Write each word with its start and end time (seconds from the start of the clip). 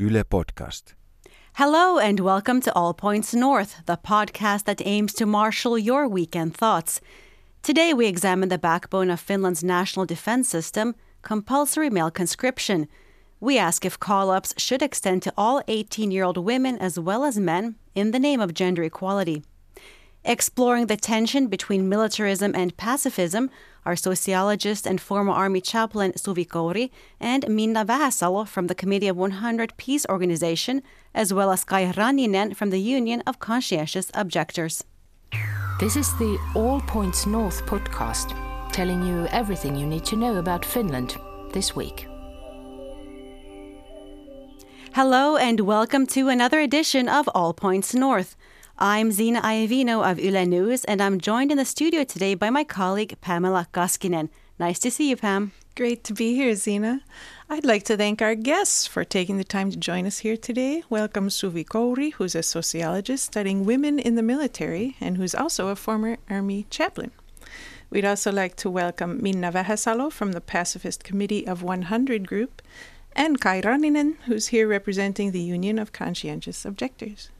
Yle 0.00 0.22
Podcast. 0.22 0.94
Hello 1.54 1.98
and 1.98 2.20
welcome 2.20 2.60
to 2.60 2.72
All 2.72 2.94
Points 2.94 3.34
North, 3.34 3.82
the 3.86 3.96
podcast 3.96 4.62
that 4.66 4.80
aims 4.86 5.12
to 5.14 5.26
marshal 5.26 5.76
your 5.76 6.06
weekend 6.06 6.56
thoughts. 6.56 7.00
Today 7.64 7.92
we 7.92 8.06
examine 8.06 8.48
the 8.48 8.58
backbone 8.58 9.10
of 9.10 9.18
Finland's 9.18 9.64
national 9.64 10.06
defense 10.06 10.48
system, 10.48 10.94
compulsory 11.22 11.90
male 11.90 12.12
conscription. 12.12 12.86
We 13.40 13.58
ask 13.58 13.84
if 13.84 13.98
call 13.98 14.30
ups 14.30 14.54
should 14.56 14.82
extend 14.82 15.22
to 15.22 15.34
all 15.36 15.64
18 15.66 16.12
year 16.12 16.22
old 16.22 16.38
women 16.38 16.78
as 16.78 16.96
well 17.00 17.24
as 17.24 17.40
men 17.40 17.74
in 17.96 18.12
the 18.12 18.20
name 18.20 18.40
of 18.40 18.54
gender 18.54 18.84
equality. 18.84 19.42
Exploring 20.24 20.86
the 20.86 20.96
tension 20.96 21.46
between 21.46 21.88
militarism 21.88 22.52
and 22.54 22.76
pacifism 22.76 23.50
are 23.86 23.96
sociologist 23.96 24.86
and 24.86 25.00
former 25.00 25.32
army 25.32 25.60
chaplain 25.60 26.12
Suvi 26.12 26.46
Kouri 26.46 26.90
and 27.20 27.48
Minna 27.48 27.84
Vähäsalo 27.84 28.46
from 28.46 28.66
the 28.66 28.74
Committee 28.74 29.08
of 29.08 29.16
100 29.16 29.76
Peace 29.76 30.04
Organization, 30.08 30.82
as 31.14 31.32
well 31.32 31.50
as 31.50 31.64
Kaj 31.64 31.94
Raninen 31.94 32.54
from 32.54 32.70
the 32.70 32.80
Union 32.80 33.22
of 33.26 33.38
Conscientious 33.38 34.10
Objectors. 34.12 34.84
This 35.78 35.96
is 35.96 36.12
the 36.18 36.36
All 36.54 36.80
Points 36.80 37.24
North 37.24 37.64
podcast, 37.64 38.34
telling 38.72 39.02
you 39.06 39.26
everything 39.28 39.76
you 39.76 39.86
need 39.86 40.04
to 40.06 40.16
know 40.16 40.36
about 40.36 40.64
Finland 40.64 41.16
this 41.52 41.76
week. 41.76 42.06
Hello 44.94 45.36
and 45.36 45.60
welcome 45.60 46.06
to 46.08 46.28
another 46.28 46.58
edition 46.58 47.08
of 47.08 47.28
All 47.34 47.54
Points 47.54 47.94
North. 47.94 48.36
I'm 48.80 49.10
Zina 49.10 49.42
Iovino 49.42 50.08
of 50.08 50.20
Yle 50.20 50.46
News, 50.46 50.84
and 50.84 51.02
I'm 51.02 51.20
joined 51.20 51.50
in 51.50 51.58
the 51.58 51.64
studio 51.64 52.04
today 52.04 52.36
by 52.36 52.48
my 52.48 52.62
colleague 52.62 53.16
Pamela 53.20 53.66
Kaskinen. 53.72 54.28
Nice 54.56 54.78
to 54.78 54.90
see 54.92 55.10
you, 55.10 55.16
Pam. 55.16 55.50
Great 55.74 56.04
to 56.04 56.14
be 56.14 56.36
here, 56.36 56.54
Zina. 56.54 57.02
I'd 57.50 57.64
like 57.64 57.82
to 57.86 57.96
thank 57.96 58.22
our 58.22 58.36
guests 58.36 58.86
for 58.86 59.02
taking 59.02 59.36
the 59.36 59.42
time 59.42 59.72
to 59.72 59.76
join 59.76 60.06
us 60.06 60.18
here 60.18 60.36
today. 60.36 60.84
Welcome 60.88 61.28
Suvi 61.28 61.64
Kouri, 61.64 62.12
who's 62.12 62.36
a 62.36 62.42
sociologist 62.44 63.24
studying 63.24 63.64
women 63.64 63.98
in 63.98 64.14
the 64.14 64.22
military 64.22 64.96
and 65.00 65.16
who's 65.16 65.34
also 65.34 65.66
a 65.66 65.74
former 65.74 66.18
Army 66.30 66.64
chaplain. 66.70 67.10
We'd 67.90 68.04
also 68.04 68.30
like 68.30 68.54
to 68.58 68.70
welcome 68.70 69.20
Minna 69.20 69.50
Vähäsalo 69.50 70.12
from 70.12 70.30
the 70.30 70.40
Pacifist 70.40 71.02
Committee 71.02 71.48
of 71.48 71.64
100 71.64 72.28
group 72.28 72.62
and 73.16 73.40
Kaj 73.40 73.64
Raninen, 73.64 74.18
who's 74.26 74.48
here 74.48 74.68
representing 74.68 75.32
the 75.32 75.40
Union 75.40 75.80
of 75.80 75.90
Conscientious 75.90 76.64
Objectors. 76.64 77.30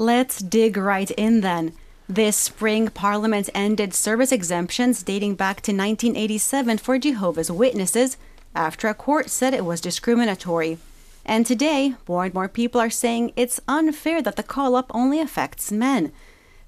Let's 0.00 0.38
dig 0.38 0.76
right 0.76 1.10
in 1.10 1.40
then. 1.40 1.72
This 2.08 2.36
spring, 2.36 2.86
Parliament 2.86 3.50
ended 3.52 3.92
service 3.92 4.30
exemptions 4.30 5.02
dating 5.02 5.34
back 5.34 5.56
to 5.62 5.72
1987 5.72 6.78
for 6.78 7.00
Jehovah's 7.00 7.50
Witnesses 7.50 8.16
after 8.54 8.86
a 8.86 8.94
court 8.94 9.28
said 9.28 9.52
it 9.52 9.64
was 9.64 9.80
discriminatory. 9.80 10.78
And 11.26 11.44
today, 11.44 11.96
more 12.06 12.26
and 12.26 12.32
more 12.32 12.46
people 12.46 12.80
are 12.80 12.90
saying 12.90 13.32
it's 13.34 13.58
unfair 13.66 14.22
that 14.22 14.36
the 14.36 14.44
call 14.44 14.76
up 14.76 14.86
only 14.94 15.18
affects 15.18 15.72
men. 15.72 16.12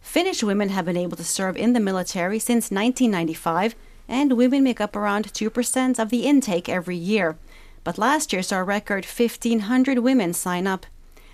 Finnish 0.01 0.43
women 0.43 0.71
have 0.71 0.87
been 0.87 0.97
able 0.97 1.17
to 1.17 1.23
serve 1.23 1.57
in 1.57 1.73
the 1.73 1.79
military 1.79 2.41
since 2.41 2.73
1995, 2.73 3.77
and 4.09 4.33
women 4.33 4.65
make 4.65 4.81
up 4.81 4.97
around 4.97 5.33
2% 5.33 6.01
of 6.01 6.09
the 6.11 6.27
intake 6.27 6.69
every 6.69 6.97
year. 6.97 7.39
But 7.85 7.97
last 7.97 8.33
year 8.33 8.43
saw 8.43 8.59
a 8.59 8.65
record 8.65 9.05
1,500 9.05 10.01
women 10.01 10.35
sign 10.35 10.67
up 10.67 10.85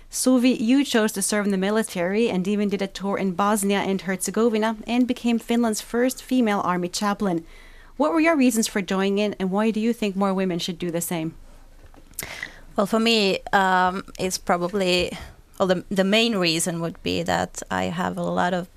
Suvi, 0.09 0.57
you 0.59 0.83
chose 0.85 1.11
to 1.11 1.21
serve 1.21 1.45
in 1.45 1.51
the 1.51 1.57
military 1.57 2.29
and 2.29 2.47
even 2.47 2.69
did 2.69 2.81
a 2.81 2.87
tour 2.87 3.17
in 3.17 3.33
Bosnia 3.33 3.79
and 3.79 4.01
Herzegovina 4.01 4.77
and 4.87 5.07
became 5.07 5.37
Finland's 5.37 5.81
first 5.81 6.23
female 6.23 6.61
army 6.63 6.87
chaplain. 6.87 7.45
What 7.97 8.13
were 8.13 8.19
your 8.19 8.37
reasons 8.37 8.67
for 8.67 8.81
joining 8.81 9.17
in, 9.17 9.35
and 9.39 9.51
why 9.51 9.71
do 9.71 9.79
you 9.79 9.91
think 9.91 10.15
more 10.15 10.33
women 10.33 10.59
should 10.59 10.79
do 10.79 10.91
the 10.91 11.01
same? 11.01 11.35
Well, 12.75 12.85
for 12.85 12.99
me, 12.99 13.39
um, 13.51 14.03
it's 14.19 14.37
probably, 14.37 15.17
well, 15.59 15.67
the, 15.67 15.83
the 15.89 16.03
main 16.03 16.37
reason 16.37 16.79
would 16.79 17.01
be 17.01 17.23
that 17.23 17.61
I 17.71 17.85
have 17.85 18.17
a 18.17 18.23
lot 18.23 18.53
of 18.53 18.69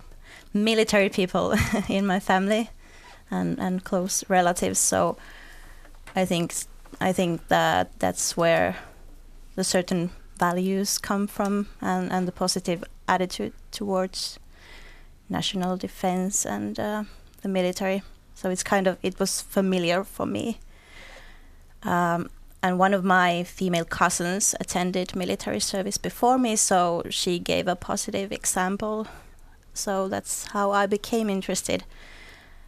military 0.52 1.10
people 1.10 1.54
in 1.88 2.06
my 2.06 2.18
family 2.18 2.70
and, 3.30 3.58
and 3.58 3.84
close 3.84 4.24
relatives. 4.28 4.78
So 4.78 5.16
I 6.16 6.24
think 6.24 6.54
I 7.00 7.12
think 7.12 7.48
that 7.48 7.98
that's 7.98 8.36
where 8.36 8.76
the 9.54 9.64
certain 9.64 10.10
values 10.40 10.98
come 10.98 11.26
from 11.26 11.66
and, 11.80 12.10
and 12.10 12.26
the 12.26 12.32
positive 12.32 12.82
attitude 13.06 13.52
towards 13.70 14.38
national 15.28 15.76
defense 15.76 16.44
and 16.44 16.80
uh, 16.80 17.04
the 17.42 17.48
military. 17.48 18.02
So 18.34 18.50
it's 18.50 18.64
kind 18.64 18.86
of 18.86 18.96
it 19.02 19.20
was 19.20 19.42
familiar 19.42 20.02
for 20.02 20.26
me. 20.26 20.58
Um, 21.82 22.30
and 22.62 22.78
one 22.78 22.94
of 22.94 23.04
my 23.04 23.44
female 23.44 23.84
cousins 23.84 24.54
attended 24.60 25.16
military 25.16 25.60
service 25.60 25.98
before 25.98 26.38
me, 26.38 26.56
so 26.56 27.02
she 27.10 27.38
gave 27.38 27.68
a 27.68 27.76
positive 27.76 28.32
example. 28.32 29.06
So 29.72 30.08
that's 30.08 30.48
how 30.48 30.70
I 30.72 30.86
became 30.86 31.30
interested. 31.30 31.84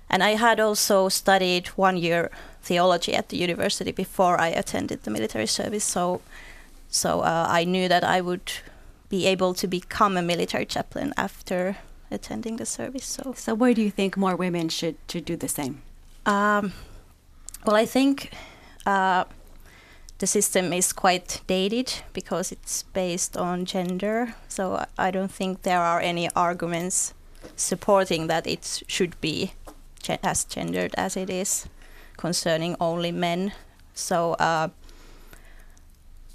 And 0.09 0.23
I 0.23 0.37
had 0.37 0.61
also 0.61 1.09
studied 1.09 1.67
one 1.69 1.97
year 1.97 2.31
theology 2.63 3.15
at 3.15 3.29
the 3.29 3.37
university 3.37 3.93
before 3.93 4.41
I 4.41 4.49
attended 4.49 5.03
the 5.03 5.11
military 5.11 5.47
service. 5.47 5.85
So 5.85 6.21
so 6.93 7.23
uh, 7.23 7.47
I 7.49 7.65
knew 7.65 7.89
that 7.89 8.05
I 8.05 8.21
would 8.21 8.53
be 9.09 9.27
able 9.27 9.55
to 9.55 9.67
become 9.67 10.17
a 10.17 10.23
military 10.23 10.67
chaplain 10.67 11.13
after 11.17 11.79
attending 12.11 12.57
the 12.57 12.67
service. 12.67 13.07
So, 13.07 13.33
so 13.35 13.55
why 13.55 13.73
do 13.73 13.81
you 13.81 13.91
think 13.91 14.17
more 14.17 14.37
women 14.37 14.69
should 14.69 14.97
should 15.09 15.25
do 15.25 15.37
the 15.37 15.49
same? 15.49 15.83
Um, 16.27 16.73
well, 17.65 17.77
I 17.77 17.87
think 17.87 18.33
uh, 18.85 19.25
the 20.19 20.27
system 20.27 20.73
is 20.73 20.93
quite 20.93 21.41
dated 21.47 21.95
because 22.13 22.53
it's 22.53 22.83
based 22.83 23.37
on 23.37 23.65
gender. 23.65 24.35
So 24.49 24.85
I 24.99 25.11
don't 25.11 25.33
think 25.33 25.63
there 25.63 25.81
are 25.81 26.01
any 26.01 26.29
arguments 26.37 27.15
supporting 27.57 28.27
that 28.27 28.47
it 28.47 28.83
should 28.87 29.19
be 29.21 29.53
as 30.23 30.45
gendered 30.45 30.95
as 30.99 31.17
it 31.17 31.31
is 31.31 31.69
concerning 32.19 32.77
only 32.81 33.13
men. 33.13 33.53
So 33.95 34.35
uh, 34.35 34.69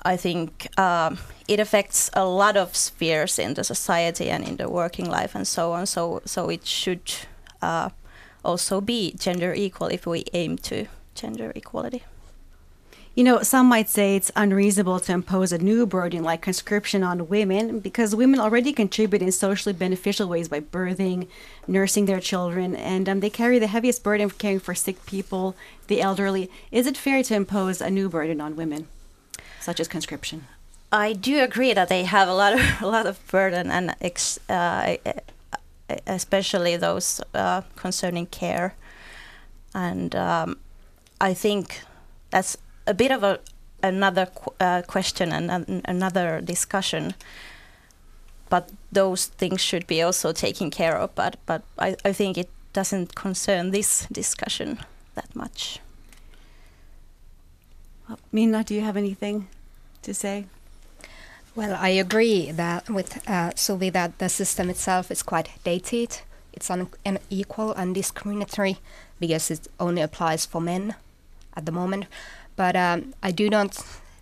I 0.08 0.16
think 0.16 0.68
um, 0.80 1.18
it 1.50 1.60
affects 1.60 2.10
a 2.14 2.24
lot 2.24 2.56
of 2.56 2.78
spheres 2.78 3.38
in 3.38 3.56
the 3.56 3.64
society 3.66 4.30
and 4.30 4.48
in 4.48 4.56
the 4.56 4.70
working 4.70 5.10
life 5.10 5.36
and 5.36 5.46
so 5.46 5.74
on. 5.74 5.86
So 5.86 6.22
so 6.24 6.50
it 6.50 6.66
should 6.66 7.14
uh, 7.62 7.90
also 8.46 8.80
be 8.80 9.14
gender 9.20 9.54
equal 9.54 9.88
if 9.88 10.08
we 10.08 10.24
aim 10.32 10.58
to 10.70 10.88
gender 11.14 11.52
equality. 11.56 12.04
You 13.16 13.24
know, 13.26 13.42
some 13.42 13.66
might 13.68 13.90
say 13.90 14.16
it's 14.16 14.32
unreasonable 14.36 15.00
to 15.02 15.12
impose 15.12 15.52
a 15.52 15.58
new 15.58 15.86
burden 15.86 16.24
like 16.24 16.42
conscription 16.42 17.04
on 17.04 17.28
women 17.28 17.80
because 17.80 18.16
women 18.16 18.40
already 18.40 18.72
contribute 18.72 19.24
in 19.24 19.32
socially 19.32 19.74
beneficial 19.74 20.30
ways 20.30 20.48
by 20.48 20.62
birthing, 20.62 21.28
nursing 21.68 22.06
their 22.06 22.22
children, 22.22 22.76
and 22.76 23.10
um, 23.10 23.20
they 23.20 23.32
carry 23.32 23.60
the 23.60 23.74
heaviest 23.76 24.04
burden 24.04 24.26
of 24.26 24.38
caring 24.38 24.60
for 24.60 24.76
sick 24.76 25.04
people, 25.06 25.56
the 25.88 26.00
elderly. 26.00 26.50
Is 26.72 26.88
it 26.88 26.96
fair 26.96 27.24
to 27.24 27.36
impose 27.36 27.82
a 27.82 27.90
new 27.90 28.08
burden 28.08 28.40
on 28.40 28.56
women? 28.56 28.88
Such 29.68 29.82
as 29.82 29.88
conscription? 29.90 30.48
I 30.92 31.12
do 31.12 31.44
agree 31.44 31.74
that 31.74 31.90
they 31.90 32.06
have 32.06 32.30
a 32.30 32.34
lot 32.34 32.54
of 32.54 32.62
a 32.82 32.88
lot 32.88 33.06
of 33.06 33.16
burden, 33.32 33.72
and 33.72 33.96
ex, 34.02 34.40
uh, 34.50 34.96
especially 36.06 36.78
those 36.78 37.22
uh, 37.34 37.62
concerning 37.76 38.28
care. 38.28 38.70
And 39.74 40.16
um, 40.16 40.58
I 41.30 41.34
think 41.36 41.82
that's 42.30 42.58
a 42.86 42.94
bit 42.94 43.12
of 43.12 43.24
a 43.24 43.40
another 43.84 44.26
qu 44.26 44.52
uh, 44.60 44.82
question 44.94 45.34
and 45.34 45.52
an 45.52 45.82
another 45.86 46.42
discussion. 46.42 47.14
But 48.50 48.72
those 48.94 49.30
things 49.38 49.62
should 49.62 49.86
be 49.88 50.06
also 50.06 50.34
taken 50.34 50.72
care 50.72 50.98
of. 51.04 51.10
But 51.16 51.36
but 51.46 51.62
I, 51.78 51.96
I 52.10 52.14
think 52.14 52.38
it 52.38 52.50
doesn't 52.74 53.16
concern 53.16 53.72
this 53.72 54.08
discussion 54.12 54.78
that 55.14 55.36
much. 55.36 55.82
Minna, 58.32 58.64
do 58.64 58.74
you 58.74 58.84
have 58.86 58.98
anything 58.98 59.48
to 60.08 60.14
say? 60.14 60.46
Well, 61.56 61.78
I 61.80 61.90
agree 61.90 62.52
that 62.52 62.90
with 62.90 63.18
uh, 63.28 63.52
that 63.92 64.12
the 64.18 64.30
system 64.30 64.70
itself 64.70 65.12
is 65.12 65.24
quite 65.24 65.50
dated. 65.64 66.22
It's 66.54 66.70
unequal 66.70 67.74
and 67.74 67.94
discriminatory 67.94 68.78
because 69.20 69.52
it 69.52 69.68
only 69.80 70.02
applies 70.02 70.46
for 70.46 70.62
men 70.62 70.96
at 71.56 71.66
the 71.66 71.72
moment. 71.72 72.06
But 72.56 72.76
um, 72.76 73.14
I 73.22 73.32
do 73.32 73.50
not 73.50 73.74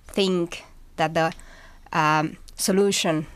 think 0.07 0.63
that 0.97 1.13
the 1.13 1.31
um, 1.93 2.37
solution 2.55 3.27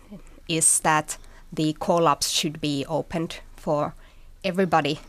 is 0.48 0.80
that 0.80 1.18
the 1.54 1.74
call-ups 1.74 2.30
should 2.30 2.60
be 2.60 2.86
opened 2.88 3.40
for 3.56 3.94
everybody 4.44 5.00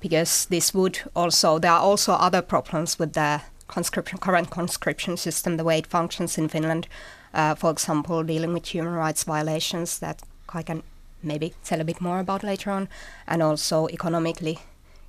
because 0.00 0.46
this 0.46 0.74
would 0.74 0.98
also 1.14 1.58
there 1.58 1.72
are 1.72 1.80
also 1.80 2.12
other 2.12 2.42
problems 2.42 2.98
with 2.98 3.12
the 3.12 3.40
conscription, 3.68 4.18
current 4.18 4.50
conscription 4.50 5.16
system, 5.16 5.56
the 5.56 5.64
way 5.64 5.78
it 5.78 5.86
functions 5.86 6.38
in 6.38 6.48
Finland, 6.48 6.88
uh, 7.34 7.54
for 7.54 7.70
example, 7.70 8.24
dealing 8.24 8.52
with 8.52 8.66
human 8.66 8.92
rights 8.94 9.24
violations 9.24 9.98
that 9.98 10.22
I 10.54 10.62
can 10.62 10.82
maybe 11.22 11.54
tell 11.64 11.80
a 11.80 11.84
bit 11.84 12.00
more 12.00 12.20
about 12.20 12.42
later 12.42 12.70
on, 12.70 12.88
and 13.26 13.42
also 13.42 13.88
economically, 13.88 14.58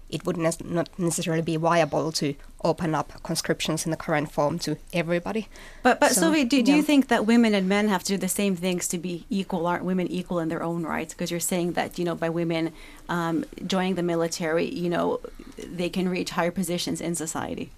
it 0.10 0.26
would 0.26 0.38
ne- 0.38 0.52
not 0.66 0.90
necessarily 0.98 1.44
be 1.44 1.56
viable 1.56 2.12
to 2.12 2.34
open 2.64 2.96
up 2.96 3.14
conscriptions 3.24 3.86
in 3.86 3.92
the 3.92 3.98
current 3.98 4.32
form 4.32 4.60
to 4.60 4.76
everybody. 4.92 5.48
But 5.84 6.00
but 6.00 6.12
So, 6.12 6.34
do, 6.34 6.46
do 6.46 6.58
yeah. 6.58 6.78
you 6.78 6.84
think 6.84 7.08
that 7.08 7.26
women 7.26 7.54
and 7.54 7.70
men 7.70 7.88
have 7.88 8.04
to 8.06 8.14
do 8.14 8.18
the 8.18 8.28
same 8.28 8.56
things 8.56 8.88
to 8.90 8.98
be 8.98 9.26
equal? 9.30 9.68
Aren't 9.68 9.86
women 9.86 10.08
equal 10.08 10.40
in 10.40 10.50
their 10.50 10.64
own 10.64 10.84
rights? 10.84 11.14
Because 11.14 11.32
you're 11.32 11.40
saying 11.40 11.74
that 11.74 11.98
you 12.00 12.06
know 12.06 12.16
by 12.16 12.30
women 12.30 12.74
um, 13.08 13.46
joining 13.66 13.96
the 13.96 14.04
military, 14.04 14.66
you 14.66 14.90
know, 14.90 15.20
they 15.58 15.90
can 15.90 16.10
reach 16.10 16.32
higher 16.32 16.52
positions 16.52 17.00
in 17.02 17.16
society. 17.16 17.70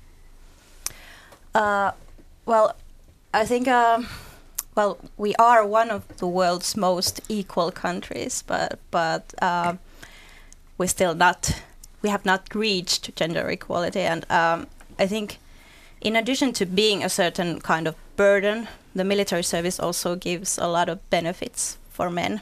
Uh, 1.54 1.92
well, 2.46 2.76
I 3.34 3.46
think, 3.46 3.68
um, 3.68 4.08
well, 4.76 4.98
we 5.18 5.36
are 5.36 5.66
one 5.66 5.90
of 5.90 6.08
the 6.18 6.28
world's 6.28 6.78
most 6.78 7.22
equal 7.30 7.72
countries, 7.72 8.44
but 8.46 8.80
but 8.90 9.34
um, 9.42 9.80
we 10.78 10.88
still 10.88 11.14
not, 11.14 11.62
we 12.02 12.10
have 12.10 12.26
not 12.26 12.56
reached 12.56 13.16
gender 13.16 13.50
equality, 13.50 14.02
and 14.02 14.26
um, 14.32 14.68
I 14.98 15.08
think, 15.08 15.40
in 16.00 16.16
addition 16.16 16.54
to 16.54 16.66
being 16.66 17.04
a 17.04 17.10
certain 17.10 17.60
kind 17.60 17.88
of 17.88 17.96
burden, 18.16 18.68
the 18.96 19.04
military 19.04 19.44
service 19.44 19.80
also 19.80 20.16
gives 20.16 20.58
a 20.58 20.68
lot 20.68 20.90
of 20.90 21.10
benefits 21.10 21.78
for 21.90 22.10
men, 22.10 22.42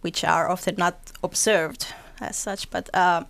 which 0.00 0.24
are 0.24 0.48
often 0.48 0.76
not 0.78 1.12
observed 1.22 1.86
as 2.20 2.36
such, 2.36 2.70
but. 2.70 2.88
Uh, 2.94 3.24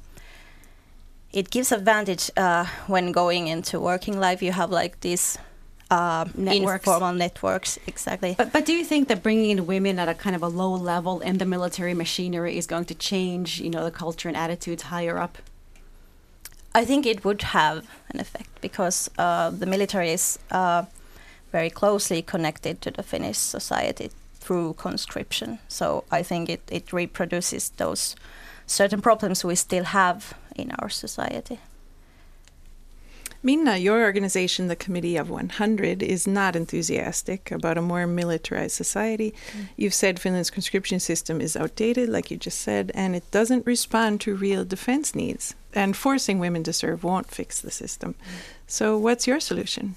it 1.36 1.50
gives 1.50 1.70
advantage 1.70 2.30
uh, 2.38 2.64
when 2.86 3.12
going 3.12 3.46
into 3.46 3.78
working 3.78 4.18
life. 4.18 4.42
You 4.42 4.52
have 4.52 4.70
like 4.70 5.00
these 5.00 5.38
uh, 5.90 6.24
Networks. 6.34 6.86
informal 6.86 7.12
networks, 7.12 7.78
exactly. 7.86 8.34
But 8.38 8.52
but 8.52 8.64
do 8.64 8.72
you 8.72 8.84
think 8.84 9.08
that 9.08 9.22
bringing 9.22 9.50
in 9.50 9.66
women 9.66 9.98
at 9.98 10.08
a 10.08 10.14
kind 10.14 10.34
of 10.34 10.42
a 10.42 10.48
low 10.48 10.72
level 10.72 11.20
in 11.20 11.36
the 11.38 11.44
military 11.44 11.94
machinery 11.94 12.56
is 12.56 12.66
going 12.66 12.86
to 12.86 12.94
change, 12.94 13.60
you 13.60 13.70
know, 13.70 13.84
the 13.84 13.90
culture 13.90 14.28
and 14.28 14.36
attitudes 14.36 14.84
higher 14.84 15.18
up? 15.18 15.38
I 16.74 16.84
think 16.86 17.06
it 17.06 17.24
would 17.24 17.42
have 17.42 17.86
an 18.10 18.18
effect 18.20 18.50
because 18.62 19.10
uh, 19.18 19.50
the 19.50 19.66
military 19.66 20.12
is 20.12 20.38
uh, 20.50 20.84
very 21.52 21.70
closely 21.70 22.22
connected 22.22 22.80
to 22.80 22.90
the 22.90 23.02
Finnish 23.02 23.38
society 23.38 24.10
through 24.40 24.74
conscription. 24.74 25.58
So 25.68 26.04
I 26.10 26.22
think 26.22 26.48
it, 26.48 26.62
it 26.70 26.92
reproduces 26.92 27.70
those 27.76 28.16
certain 28.66 29.00
problems 29.00 29.44
we 29.44 29.54
still 29.54 29.84
have 29.84 30.34
in 30.56 30.72
our 30.78 30.88
society. 30.88 31.58
Minna, 33.42 33.76
your 33.76 34.02
organization, 34.02 34.66
the 34.66 34.74
Committee 34.74 35.16
of 35.16 35.30
100, 35.30 36.02
is 36.02 36.26
not 36.26 36.56
enthusiastic 36.56 37.52
about 37.52 37.78
a 37.78 37.82
more 37.82 38.04
militarized 38.06 38.74
society. 38.74 39.34
You've 39.76 39.94
said 39.94 40.18
Finland's 40.18 40.50
conscription 40.50 40.98
system 40.98 41.40
is 41.40 41.56
outdated, 41.56 42.08
like 42.08 42.30
you 42.30 42.38
just 42.38 42.60
said, 42.60 42.90
and 42.94 43.14
it 43.14 43.30
doesn't 43.30 43.64
respond 43.64 44.20
to 44.22 44.34
real 44.34 44.64
defense 44.64 45.14
needs. 45.14 45.54
And 45.74 45.96
forcing 45.96 46.40
women 46.40 46.64
to 46.64 46.72
serve 46.72 47.04
won't 47.04 47.30
fix 47.30 47.60
the 47.60 47.70
system. 47.70 48.16
So, 48.66 48.98
what's 48.98 49.28
your 49.28 49.38
solution? 49.38 49.94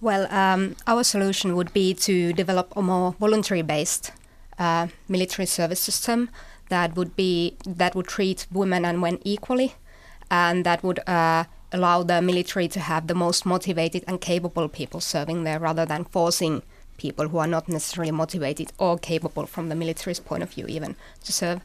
Well, 0.00 0.26
um, 0.32 0.74
our 0.88 1.04
solution 1.04 1.54
would 1.54 1.72
be 1.72 1.94
to 1.94 2.32
develop 2.32 2.72
a 2.74 2.82
more 2.82 3.12
voluntary-based 3.20 4.10
uh, 4.58 4.88
military 5.08 5.46
service 5.46 5.78
system 5.78 6.30
that 6.68 6.96
would 6.96 7.14
be 7.14 7.56
that 7.64 7.94
would 7.94 8.08
treat 8.08 8.46
women 8.50 8.84
and 8.84 9.00
men 9.00 9.18
equally, 9.24 9.74
and 10.32 10.64
that 10.64 10.82
would 10.82 11.06
uh, 11.06 11.44
allow 11.72 12.02
the 12.02 12.22
military 12.22 12.66
to 12.66 12.80
have 12.80 13.06
the 13.06 13.14
most 13.14 13.44
motivated 13.44 14.02
and 14.08 14.18
capable 14.18 14.66
people 14.66 14.98
serving 14.98 15.44
there, 15.44 15.60
rather 15.60 15.84
than 15.84 16.06
forcing 16.06 16.62
people 16.96 17.28
who 17.28 17.36
are 17.36 17.46
not 17.46 17.68
necessarily 17.68 18.10
motivated 18.10 18.72
or 18.78 18.98
capable 18.98 19.44
from 19.44 19.68
the 19.68 19.74
military's 19.74 20.20
point 20.20 20.42
of 20.42 20.50
view 20.50 20.66
even 20.68 20.96
to 21.22 21.32
serve. 21.32 21.60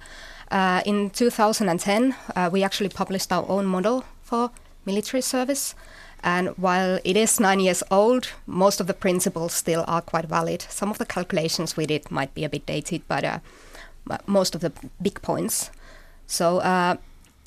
Uh, 0.52 0.82
in 0.86 1.10
2010, 1.10 2.16
uh, 2.36 2.50
we 2.52 2.62
actually 2.62 2.90
published 2.90 3.32
our 3.32 3.46
own 3.48 3.66
model 3.66 4.04
for 4.22 4.52
military 4.86 5.22
service. 5.22 5.74
And 6.22 6.50
while 6.58 7.00
it 7.06 7.16
is 7.16 7.40
nine 7.40 7.62
years 7.62 7.84
old, 7.90 8.32
most 8.46 8.82
of 8.82 8.88
the 8.88 8.94
principles 8.94 9.54
still 9.54 9.86
are 9.88 10.02
quite 10.02 10.26
valid. 10.26 10.66
Some 10.70 10.90
of 10.90 10.98
the 10.98 11.06
calculations 11.06 11.78
we 11.78 11.86
did 11.86 12.12
might 12.12 12.34
be 12.34 12.44
a 12.44 12.50
bit 12.50 12.66
dated, 12.66 13.04
but 13.08 13.24
uh, 13.24 13.40
most 14.26 14.56
of 14.56 14.62
the 14.62 14.74
big 15.02 15.22
points. 15.22 15.72
So 16.26 16.58
uh, 16.60 16.98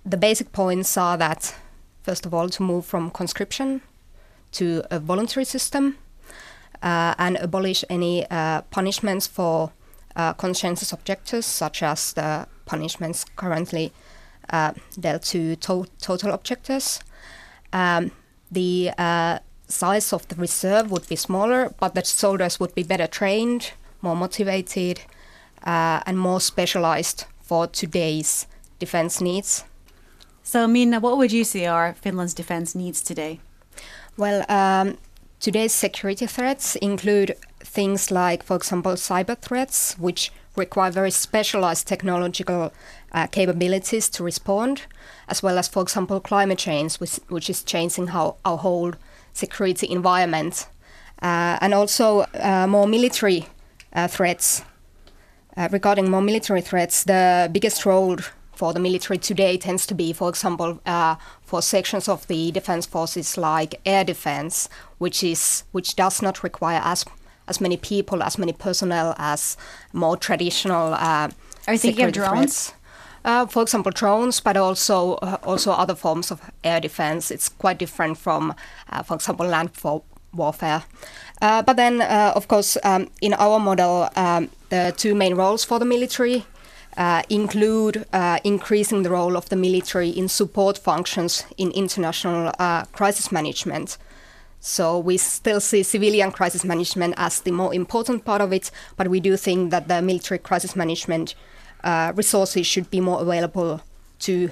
the 0.04 0.16
basic 0.16 0.52
points 0.52 0.96
are 0.96 1.16
that, 1.16 1.54
first 2.02 2.26
of 2.26 2.34
all, 2.34 2.48
to 2.48 2.62
move 2.62 2.84
from 2.84 3.10
conscription 3.10 3.82
to 4.52 4.82
a 4.90 4.98
voluntary 4.98 5.44
system 5.44 5.98
uh, 6.82 7.14
and 7.18 7.36
abolish 7.36 7.84
any 7.88 8.26
uh, 8.30 8.62
punishments 8.70 9.26
for 9.26 9.72
uh, 10.16 10.32
conscientious 10.34 10.92
objectors, 10.92 11.46
such 11.46 11.82
as 11.82 12.12
the 12.14 12.46
punishments 12.66 13.24
currently 13.36 13.92
uh, 14.50 14.72
dealt 14.98 15.22
to, 15.22 15.56
to 15.56 15.86
total 16.00 16.32
objectors. 16.32 17.00
Um, 17.72 18.10
the 18.50 18.90
uh, 18.98 19.38
size 19.68 20.12
of 20.12 20.26
the 20.28 20.34
reserve 20.34 20.90
would 20.90 21.08
be 21.08 21.16
smaller, 21.16 21.72
but 21.78 21.94
the 21.94 22.04
soldiers 22.04 22.58
would 22.58 22.74
be 22.74 22.82
better 22.82 23.06
trained, 23.06 23.72
more 24.02 24.16
motivated, 24.16 25.02
uh, 25.64 26.02
and 26.06 26.18
more 26.18 26.40
specialized 26.40 27.26
for 27.40 27.66
today's 27.66 28.46
defense 28.78 29.20
needs. 29.20 29.64
So, 30.42 30.66
Minna, 30.66 31.00
what 31.00 31.18
would 31.18 31.32
you 31.32 31.44
say 31.44 31.66
are 31.66 31.94
Finland's 31.94 32.34
defense 32.34 32.74
needs 32.74 33.02
today? 33.02 33.40
Well, 34.16 34.44
um, 34.48 34.98
today's 35.38 35.72
security 35.72 36.26
threats 36.26 36.76
include 36.76 37.36
things 37.60 38.10
like, 38.10 38.42
for 38.42 38.56
example, 38.56 38.92
cyber 38.92 39.38
threats, 39.38 39.98
which 39.98 40.32
require 40.56 40.90
very 40.90 41.10
specialized 41.10 41.86
technological 41.86 42.72
uh, 43.12 43.26
capabilities 43.28 44.08
to 44.10 44.24
respond, 44.24 44.82
as 45.28 45.42
well 45.42 45.58
as, 45.58 45.68
for 45.68 45.82
example, 45.82 46.20
climate 46.20 46.58
change, 46.58 46.96
which, 46.96 47.20
which 47.28 47.48
is 47.48 47.62
changing 47.62 48.08
how 48.08 48.36
our 48.44 48.58
whole 48.58 48.92
security 49.32 49.88
environment, 49.88 50.68
uh, 51.22 51.58
and 51.60 51.72
also 51.74 52.26
uh, 52.34 52.66
more 52.66 52.86
military 52.86 53.46
uh, 53.92 54.08
threats. 54.08 54.62
Uh, 55.56 55.68
regarding 55.70 56.10
more 56.10 56.22
military 56.22 56.60
threats, 56.60 57.04
the 57.04 57.48
biggest 57.52 57.84
role 57.84 58.16
for 58.60 58.74
the 58.74 58.80
military 58.80 59.16
today 59.16 59.56
tends 59.56 59.86
to 59.86 59.94
be, 59.94 60.12
for 60.12 60.28
example, 60.28 60.78
uh, 60.84 61.14
for 61.42 61.62
sections 61.62 62.08
of 62.08 62.26
the 62.26 62.50
defense 62.52 62.84
forces 62.84 63.38
like 63.38 63.80
air 63.86 64.04
defense, 64.04 64.68
which 64.98 65.24
is 65.24 65.64
which 65.72 65.96
does 65.96 66.20
not 66.20 66.42
require 66.44 66.82
as 66.84 67.06
as 67.48 67.58
many 67.58 67.78
people, 67.78 68.22
as 68.22 68.36
many 68.36 68.52
personnel 68.52 69.14
as 69.16 69.56
more 69.94 70.14
traditional. 70.18 70.92
Uh, 70.92 71.28
Are 71.66 71.72
you 71.72 71.78
thinking 71.78 72.04
of 72.04 72.12
drones? 72.12 72.74
Uh, 73.24 73.46
for 73.46 73.62
example, 73.62 73.92
drones, 73.92 74.40
but 74.40 74.56
also 74.58 75.14
uh, 75.22 75.38
also 75.42 75.70
other 75.72 75.94
forms 75.94 76.30
of 76.30 76.38
air 76.62 76.80
defense. 76.80 77.30
It's 77.30 77.48
quite 77.48 77.78
different 77.78 78.18
from, 78.18 78.54
uh, 78.90 79.02
for 79.02 79.14
example, 79.14 79.46
land 79.46 79.70
for 79.72 80.02
warfare. 80.34 80.82
Uh, 81.40 81.62
but 81.62 81.76
then, 81.76 82.02
uh, 82.02 82.32
of 82.36 82.46
course, 82.46 82.76
um, 82.84 83.08
in 83.22 83.32
our 83.34 83.58
model, 83.58 84.10
um, 84.16 84.50
the 84.68 84.92
two 84.96 85.14
main 85.14 85.34
roles 85.34 85.64
for 85.64 85.78
the 85.78 85.86
military 85.86 86.44
uh, 86.96 87.22
include 87.28 88.06
uh, 88.12 88.38
increasing 88.44 89.02
the 89.02 89.10
role 89.10 89.36
of 89.36 89.48
the 89.48 89.56
military 89.56 90.10
in 90.10 90.28
support 90.28 90.76
functions 90.78 91.44
in 91.56 91.70
international 91.70 92.52
uh, 92.58 92.84
crisis 92.86 93.30
management. 93.30 93.98
So 94.60 94.98
we 94.98 95.16
still 95.16 95.60
see 95.60 95.82
civilian 95.82 96.32
crisis 96.32 96.64
management 96.64 97.14
as 97.16 97.40
the 97.40 97.50
more 97.50 97.74
important 97.74 98.24
part 98.24 98.42
of 98.42 98.52
it, 98.52 98.70
but 98.96 99.08
we 99.08 99.20
do 99.20 99.36
think 99.36 99.70
that 99.70 99.88
the 99.88 100.02
military 100.02 100.38
crisis 100.38 100.76
management 100.76 101.34
uh, 101.82 102.12
resources 102.14 102.66
should 102.66 102.90
be 102.90 103.00
more 103.00 103.22
available 103.22 103.80
to 104.20 104.50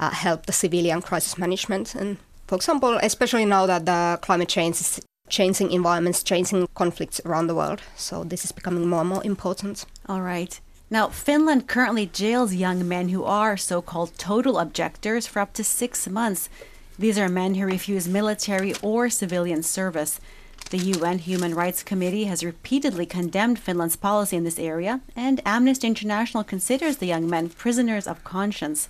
uh, 0.00 0.10
help 0.10 0.46
the 0.46 0.52
civilian 0.52 1.00
crisis 1.00 1.38
management. 1.38 1.94
And 1.94 2.16
for 2.48 2.56
example, 2.56 2.98
especially 3.02 3.44
now 3.44 3.66
that 3.66 3.86
the 3.86 4.18
climate 4.22 4.48
change 4.48 4.80
is 4.80 5.00
changing 5.28 5.70
environments, 5.70 6.22
changing 6.22 6.66
conflicts 6.74 7.20
around 7.24 7.46
the 7.46 7.54
world. 7.54 7.80
So 7.96 8.24
this 8.24 8.44
is 8.44 8.52
becoming 8.52 8.88
more 8.88 9.00
and 9.00 9.08
more 9.08 9.24
important. 9.24 9.86
All 10.08 10.20
right. 10.20 10.60
Now, 10.90 11.08
Finland 11.08 11.66
currently 11.66 12.06
jails 12.06 12.54
young 12.54 12.86
men 12.86 13.08
who 13.08 13.24
are 13.24 13.56
so 13.56 13.80
called 13.80 14.18
total 14.18 14.58
objectors 14.58 15.26
for 15.26 15.40
up 15.40 15.52
to 15.54 15.64
six 15.64 16.06
months. 16.08 16.48
These 16.98 17.18
are 17.18 17.28
men 17.28 17.54
who 17.54 17.66
refuse 17.66 18.06
military 18.06 18.74
or 18.82 19.08
civilian 19.08 19.62
service. 19.62 20.20
The 20.70 20.78
UN 20.78 21.18
Human 21.18 21.54
Rights 21.54 21.82
Committee 21.82 22.24
has 22.24 22.44
repeatedly 22.44 23.06
condemned 23.06 23.58
Finland's 23.58 23.96
policy 23.96 24.36
in 24.36 24.44
this 24.44 24.58
area, 24.58 25.00
and 25.16 25.40
Amnesty 25.44 25.86
International 25.86 26.44
considers 26.44 26.98
the 26.98 27.06
young 27.06 27.28
men 27.28 27.48
prisoners 27.48 28.06
of 28.06 28.24
conscience. 28.24 28.88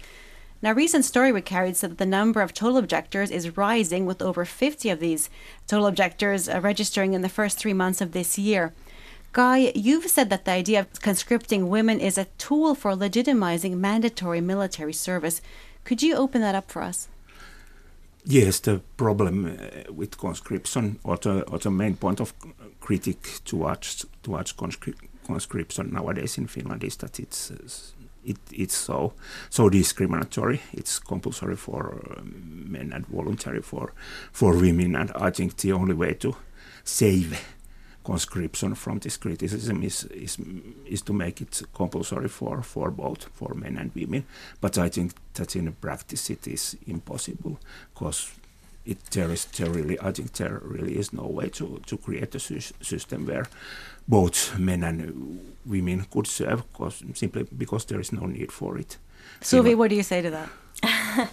Now, 0.62 0.70
a 0.70 0.74
recent 0.74 1.04
story 1.04 1.30
we 1.30 1.42
carried 1.42 1.76
said 1.76 1.90
that 1.90 1.98
the 1.98 2.06
number 2.06 2.40
of 2.40 2.54
total 2.54 2.78
objectors 2.78 3.30
is 3.30 3.56
rising, 3.56 4.06
with 4.06 4.22
over 4.22 4.44
50 4.44 4.88
of 4.88 4.98
these 4.98 5.28
total 5.66 5.86
objectors 5.86 6.48
uh, 6.48 6.60
registering 6.60 7.12
in 7.12 7.22
the 7.22 7.28
first 7.28 7.58
three 7.58 7.74
months 7.74 8.00
of 8.00 8.12
this 8.12 8.38
year. 8.38 8.72
Kaj, 9.34 9.72
you've 9.74 10.08
said 10.08 10.30
that 10.30 10.44
the 10.44 10.52
idea 10.52 10.78
of 10.78 11.00
conscripting 11.00 11.68
women 11.68 11.98
is 11.98 12.16
a 12.16 12.26
tool 12.38 12.76
for 12.76 12.92
legitimizing 12.92 13.76
mandatory 13.78 14.40
military 14.40 14.92
service. 14.92 15.42
Could 15.82 16.04
you 16.04 16.14
open 16.14 16.40
that 16.42 16.54
up 16.54 16.70
for 16.70 16.82
us? 16.82 17.08
Yes, 18.24 18.60
the 18.60 18.80
problem 18.96 19.46
uh, 19.46 19.92
with 19.92 20.16
conscription, 20.18 21.00
or 21.02 21.16
the, 21.16 21.42
or 21.50 21.58
the 21.58 21.70
main 21.70 21.96
point 21.96 22.20
of 22.20 22.32
critique 22.80 23.44
towards 23.44 24.06
towards 24.22 24.52
conscri- 24.52 24.94
conscription 25.26 25.92
nowadays 25.92 26.38
in 26.38 26.46
Finland 26.46 26.84
is 26.84 26.96
that 26.96 27.18
it's 27.18 27.50
uh, 27.50 27.56
it, 28.24 28.38
it's 28.52 28.76
so 28.76 29.14
so 29.50 29.68
discriminatory. 29.68 30.60
It's 30.72 31.00
compulsory 31.00 31.56
for 31.56 32.00
um, 32.16 32.66
men 32.70 32.92
and 32.92 33.06
voluntary 33.06 33.62
for 33.62 33.92
for 34.32 34.54
women, 34.56 34.94
and 34.94 35.10
I 35.16 35.30
think 35.30 35.56
the 35.56 35.72
only 35.72 35.94
way 35.94 36.14
to 36.14 36.36
save 36.84 37.36
conscription 38.04 38.74
from 38.74 38.98
this 38.98 39.16
criticism 39.16 39.82
is, 39.82 40.04
is 40.04 40.36
is 40.86 41.02
to 41.02 41.12
make 41.12 41.40
it 41.40 41.62
compulsory 41.74 42.28
for 42.28 42.62
for 42.62 42.90
both 42.90 43.24
for 43.34 43.54
men 43.54 43.78
and 43.78 43.90
women. 43.94 44.24
But 44.60 44.78
I 44.78 44.88
think 44.88 45.12
that 45.34 45.56
in 45.56 45.72
practice 45.72 46.30
it 46.30 46.46
is 46.46 46.76
impossible 46.86 47.58
because 47.94 48.30
it 48.84 48.98
there 49.10 49.32
is 49.32 49.46
there 49.46 49.70
really 49.70 49.98
I 50.00 50.12
think 50.12 50.32
there 50.32 50.60
really 50.62 50.98
is 50.98 51.12
no 51.12 51.26
way 51.26 51.48
to 51.48 51.80
to 51.86 51.96
create 51.96 52.34
a 52.34 52.38
sy- 52.38 52.74
system 52.82 53.26
where 53.26 53.46
both 54.06 54.58
men 54.58 54.84
and 54.84 55.54
women 55.64 56.06
could 56.10 56.26
serve 56.26 56.62
cause, 56.72 57.02
simply 57.14 57.44
because 57.56 57.86
there 57.86 58.00
is 58.00 58.12
no 58.12 58.26
need 58.26 58.52
for 58.52 58.78
it. 58.78 58.98
Suvi, 59.40 59.74
what 59.74 59.88
do 59.90 59.96
you 59.96 60.02
say 60.02 60.22
to 60.22 60.30
that? 60.30 60.48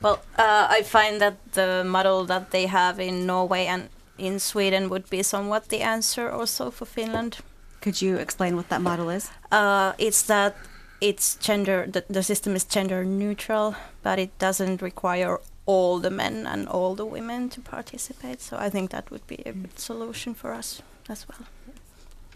Well, 0.00 0.22
uh, 0.38 0.68
I 0.70 0.82
find 0.82 1.20
that 1.20 1.52
the 1.52 1.82
model 1.84 2.24
that 2.26 2.52
they 2.52 2.66
have 2.66 3.00
in 3.00 3.26
Norway 3.26 3.66
and 3.66 3.88
in 4.18 4.38
Sweden 4.38 4.88
would 4.88 5.08
be 5.10 5.22
somewhat 5.22 5.68
the 5.68 5.80
answer 5.80 6.30
also 6.30 6.70
for 6.70 6.86
Finland. 6.86 7.38
Could 7.80 8.02
you 8.02 8.16
explain 8.16 8.56
what 8.56 8.68
that 8.68 8.82
model 8.82 9.08
is? 9.08 9.30
Uh, 9.52 9.92
it's 9.98 10.22
that 10.22 10.56
it's 11.00 11.36
gender. 11.36 11.86
The, 11.86 12.04
the 12.08 12.22
system 12.22 12.54
is 12.56 12.64
gender 12.64 13.04
neutral, 13.04 13.74
but 14.02 14.18
it 14.18 14.36
doesn't 14.38 14.82
require 14.82 15.38
all 15.66 16.00
the 16.00 16.10
men 16.10 16.46
and 16.46 16.68
all 16.68 16.94
the 16.94 17.06
women 17.06 17.48
to 17.50 17.60
participate. 17.60 18.40
So 18.40 18.56
I 18.56 18.70
think 18.70 18.90
that 18.90 19.10
would 19.10 19.26
be 19.26 19.42
a 19.46 19.52
good 19.52 19.78
solution 19.78 20.34
for 20.34 20.52
us 20.52 20.82
as 21.08 21.26
well. 21.28 21.46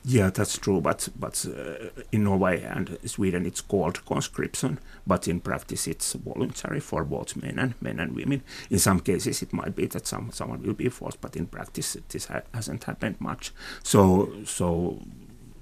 Yeah, 0.05 0.31
that's 0.31 0.59
true. 0.59 0.81
But 0.81 1.09
but 1.17 1.47
uh, 1.47 1.91
in 2.11 2.25
Norway 2.25 2.63
and 2.63 2.99
Sweden, 3.05 3.47
it's 3.47 3.61
called 3.61 4.05
conscription, 4.05 4.81
but 5.07 5.29
in 5.29 5.41
practice, 5.41 5.87
it's 5.87 6.15
voluntary 6.15 6.81
for 6.81 7.05
both 7.05 7.37
men 7.37 7.59
and 7.59 7.75
men 7.81 8.01
and 8.01 8.17
women. 8.17 8.43
In 8.69 8.79
some 8.81 8.99
cases, 8.99 9.43
it 9.43 9.53
might 9.53 9.77
be 9.77 9.87
that 9.87 10.09
some 10.09 10.33
someone 10.33 10.63
will 10.63 10.75
be 10.75 10.89
forced, 10.89 11.21
but 11.21 11.37
in 11.37 11.47
practice, 11.47 11.97
this 12.09 12.27
ha- 12.27 12.43
hasn't 12.53 12.83
happened 12.85 13.21
much. 13.21 13.53
So 13.85 14.33
so 14.45 14.99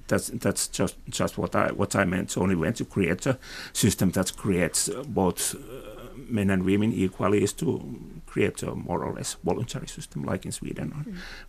that's 0.08 0.28
that's 0.28 0.68
just 0.68 0.96
just 1.10 1.36
what 1.36 1.54
I 1.54 1.72
what 1.72 1.94
I 1.94 2.04
meant. 2.06 2.36
Only 2.38 2.54
when 2.54 2.72
to 2.74 2.84
create 2.86 3.26
a 3.26 3.38
system 3.74 4.10
that 4.12 4.36
creates 4.36 4.88
both 5.06 5.54
uh, 5.54 5.89
men 6.30 6.50
and 6.50 6.64
women 6.64 6.92
equally 6.92 7.42
is 7.42 7.52
to 7.54 7.80
create 8.26 8.62
a 8.62 8.74
more 8.74 9.04
or 9.04 9.14
less 9.14 9.36
voluntary 9.44 9.88
system 9.88 10.24
like 10.24 10.44
in 10.46 10.52
Sweden 10.52 10.92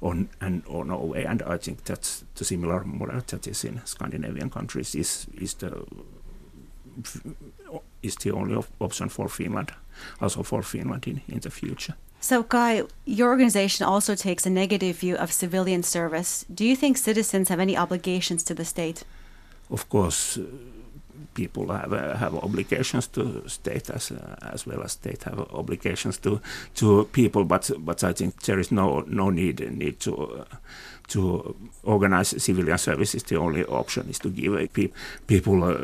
or, 0.02 0.10
or 0.10 0.26
and 0.40 0.64
or 0.68 0.86
Norway. 0.86 1.24
And 1.24 1.42
I 1.44 1.58
think 1.58 1.84
that 1.86 2.24
the 2.36 2.46
similar 2.46 2.84
model 2.84 3.22
that 3.28 3.48
is 3.48 3.64
in 3.64 3.82
Scandinavian 3.86 4.50
countries 4.50 4.96
is 4.96 5.28
is 5.42 5.54
the 5.56 5.86
is 8.02 8.16
the 8.16 8.32
only 8.32 8.56
op- 8.56 8.68
option 8.80 9.10
for 9.10 9.30
Finland, 9.30 9.74
also 10.20 10.44
for 10.44 10.64
Finland 10.64 11.08
in, 11.08 11.22
in 11.28 11.40
the 11.40 11.50
future. 11.50 11.96
So, 12.20 12.44
Kaj, 12.44 12.88
your 13.06 13.30
organization 13.30 13.88
also 13.88 14.16
takes 14.16 14.46
a 14.46 14.50
negative 14.50 14.94
view 15.00 15.16
of 15.18 15.32
civilian 15.32 15.84
service. 15.84 16.46
Do 16.54 16.64
you 16.64 16.76
think 16.76 16.98
citizens 16.98 17.50
have 17.50 17.60
any 17.60 17.78
obligations 17.78 18.44
to 18.44 18.54
the 18.54 18.66
state? 18.66 19.04
Of 19.70 19.90
course, 19.90 20.38
uh, 20.38 20.44
people 21.34 21.74
have 21.74 21.94
uh, 21.94 22.16
have 22.18 22.36
obligations 22.36 23.08
to 23.08 23.48
state 23.48 23.90
as 23.90 24.12
uh, 24.12 24.36
as 24.54 24.68
well 24.68 24.82
as 24.84 24.92
state 24.92 25.24
have 25.24 25.40
obligations 25.54 26.18
to 26.20 26.40
to 26.76 27.06
people. 27.12 27.44
But 27.46 27.72
but 27.80 28.04
I 28.04 28.14
think 28.14 28.42
there 28.44 28.60
is 28.60 28.72
no 28.72 29.04
no 29.08 29.30
need 29.30 29.60
need 29.78 30.00
to. 30.00 30.46
To 31.08 31.56
organize 31.84 32.42
civilian 32.42 32.78
services, 32.78 33.24
the 33.24 33.36
only 33.36 33.66
option 33.66 34.08
is 34.10 34.20
to 34.20 34.30
give 34.30 34.72
pe- 34.72 34.92
people 35.28 35.62
uh, 35.62 35.76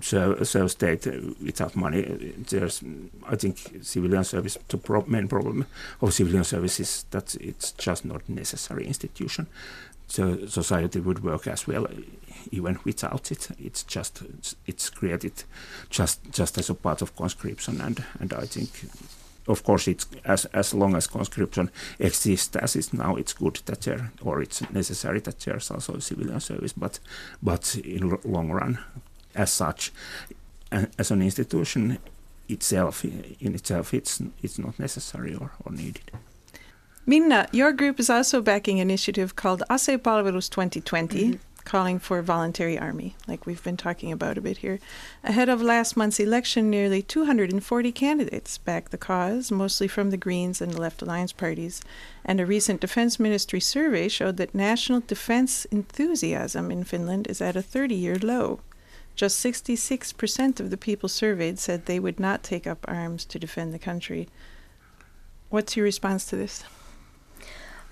serve, 0.00 0.46
serve 0.48 0.70
state 0.70 1.06
without 1.44 1.76
money. 1.76 2.02
There's, 2.48 2.82
I 3.28 3.36
think, 3.36 3.58
civilian 3.82 4.24
service. 4.24 4.58
The 4.68 4.78
pro- 4.78 5.04
main 5.06 5.28
problem 5.28 5.66
of 6.00 6.14
civilian 6.14 6.44
service 6.44 6.80
is 6.80 7.04
that 7.10 7.34
it's 7.34 7.72
just 7.72 8.04
not 8.04 8.28
necessary 8.28 8.86
institution. 8.86 9.46
So 10.08 10.46
society 10.46 11.00
would 11.00 11.22
work 11.22 11.46
as 11.46 11.66
well 11.66 11.86
even 12.50 12.78
without 12.84 13.30
it. 13.30 13.48
It's 13.58 13.82
just 13.82 14.22
it's, 14.66 14.90
created 14.90 15.44
just 15.90 16.20
just 16.32 16.58
as 16.58 16.70
a 16.70 16.74
part 16.74 17.02
of 17.02 17.16
conscription, 17.16 17.80
and 17.80 18.04
and 18.20 18.32
I 18.32 18.46
think. 18.46 18.70
Of 19.46 19.62
course, 19.64 19.88
it's 19.88 20.06
as 20.24 20.44
as 20.52 20.74
long 20.74 20.94
as 20.94 21.06
conscription 21.06 21.70
exists 21.98 22.54
as 22.56 22.76
is 22.76 22.92
now. 22.92 23.16
It's 23.16 23.32
good 23.32 23.60
that 23.64 23.80
there, 23.80 24.12
or 24.22 24.42
it's 24.42 24.60
necessary 24.70 25.20
that 25.20 25.40
there's 25.40 25.70
also 25.70 25.94
a 25.94 26.00
civilian 26.00 26.40
service. 26.40 26.74
But 26.74 27.00
but 27.42 27.76
in 27.76 28.12
l- 28.12 28.20
long 28.24 28.50
run, 28.50 28.78
as 29.34 29.50
such, 29.50 29.92
as 30.98 31.10
an 31.10 31.22
institution 31.22 31.98
itself, 32.48 33.04
in 33.04 33.54
itself, 33.54 33.94
it's 33.94 34.22
it's 34.42 34.58
not 34.58 34.78
necessary 34.78 35.34
or, 35.34 35.52
or 35.64 35.72
needed. 35.72 36.10
Minna, 37.08 37.48
your 37.52 37.72
group 37.72 37.98
is 37.98 38.10
also 38.10 38.42
backing 38.42 38.80
an 38.80 38.90
initiative 38.90 39.34
called 39.34 39.62
Ase 39.70 39.96
Palvelus 39.96 40.50
2020, 40.50 41.24
mm-hmm. 41.24 41.36
calling 41.64 41.98
for 41.98 42.18
a 42.18 42.22
voluntary 42.22 42.78
army, 42.78 43.16
like 43.26 43.46
we've 43.46 43.64
been 43.64 43.78
talking 43.78 44.12
about 44.12 44.36
a 44.36 44.42
bit 44.42 44.58
here. 44.58 44.78
Ahead 45.24 45.48
of 45.48 45.62
last 45.62 45.96
month's 45.96 46.20
election, 46.20 46.68
nearly 46.68 47.00
240 47.00 47.92
candidates 47.92 48.58
backed 48.58 48.90
the 48.90 48.98
cause, 48.98 49.50
mostly 49.50 49.88
from 49.88 50.10
the 50.10 50.18
Greens 50.18 50.60
and 50.60 50.70
the 50.70 50.80
Left 50.82 51.00
Alliance 51.00 51.32
parties. 51.32 51.80
And 52.26 52.40
a 52.40 52.44
recent 52.44 52.82
Defense 52.82 53.18
Ministry 53.18 53.60
survey 53.60 54.08
showed 54.08 54.36
that 54.36 54.54
national 54.54 55.00
defense 55.00 55.64
enthusiasm 55.64 56.70
in 56.70 56.84
Finland 56.84 57.26
is 57.26 57.40
at 57.40 57.56
a 57.56 57.62
30 57.62 57.94
year 57.94 58.16
low. 58.16 58.60
Just 59.14 59.42
66% 59.42 60.60
of 60.60 60.68
the 60.68 60.76
people 60.76 61.08
surveyed 61.08 61.58
said 61.58 61.86
they 61.86 62.00
would 62.00 62.20
not 62.20 62.42
take 62.42 62.66
up 62.66 62.84
arms 62.86 63.24
to 63.24 63.38
defend 63.38 63.72
the 63.72 63.78
country. 63.78 64.28
What's 65.48 65.74
your 65.74 65.84
response 65.84 66.26
to 66.26 66.36
this? 66.36 66.64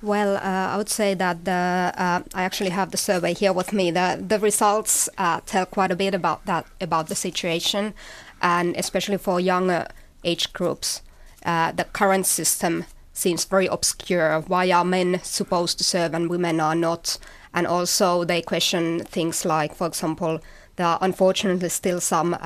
Well, 0.03 0.37
uh, 0.37 0.41
I 0.75 0.77
would 0.77 0.91
say 0.91 1.15
that 1.15 1.45
the, 1.47 1.93
uh, 1.97 2.21
I 2.35 2.43
actually 2.43 2.71
have 2.71 2.91
the 2.91 2.99
survey 2.99 3.33
here 3.33 3.53
with 3.53 3.73
me. 3.73 3.91
The 3.91 4.23
the 4.29 4.39
results 4.39 5.09
uh, 5.17 5.41
tell 5.47 5.67
quite 5.67 5.91
a 5.91 5.97
bit 5.97 6.15
about 6.15 6.45
that 6.45 6.67
about 6.81 7.09
the 7.09 7.15
situation, 7.15 7.95
and 8.43 8.77
especially 8.77 9.17
for 9.19 9.41
younger 9.41 9.87
age 10.23 10.53
groups, 10.53 11.03
uh, 11.47 11.73
the 11.73 11.85
current 11.85 12.27
system 12.27 12.85
seems 13.15 13.47
very 13.47 13.67
obscure. 13.67 14.41
Why 14.47 14.71
are 14.71 14.85
men 14.85 15.21
supposed 15.23 15.79
to 15.79 15.85
serve 15.85 16.15
and 16.15 16.29
women 16.31 16.61
are 16.61 16.75
not? 16.75 17.19
And 17.55 17.67
also 17.67 18.25
they 18.25 18.43
question 18.43 19.01
things 19.01 19.45
like, 19.47 19.75
for 19.75 19.87
example, 19.87 20.41
there 20.77 20.87
are 20.87 20.99
unfortunately 21.01 21.71
still 21.71 22.01
some. 22.01 22.37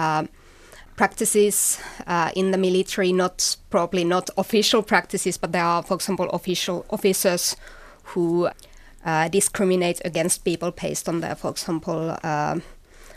Practices 1.00 1.80
uh, 2.06 2.30
in 2.36 2.50
the 2.50 2.58
military, 2.58 3.10
not 3.10 3.56
probably 3.70 4.04
not 4.04 4.28
official 4.36 4.82
practices, 4.82 5.38
but 5.38 5.50
there 5.50 5.64
are, 5.64 5.82
for 5.82 5.94
example, 5.94 6.28
official 6.28 6.84
officers 6.90 7.56
who 8.12 8.50
uh, 9.06 9.28
discriminate 9.30 10.02
against 10.04 10.44
people 10.44 10.70
based 10.72 11.08
on 11.08 11.20
their, 11.22 11.34
for 11.34 11.50
example, 11.52 12.18
uh, 12.22 12.60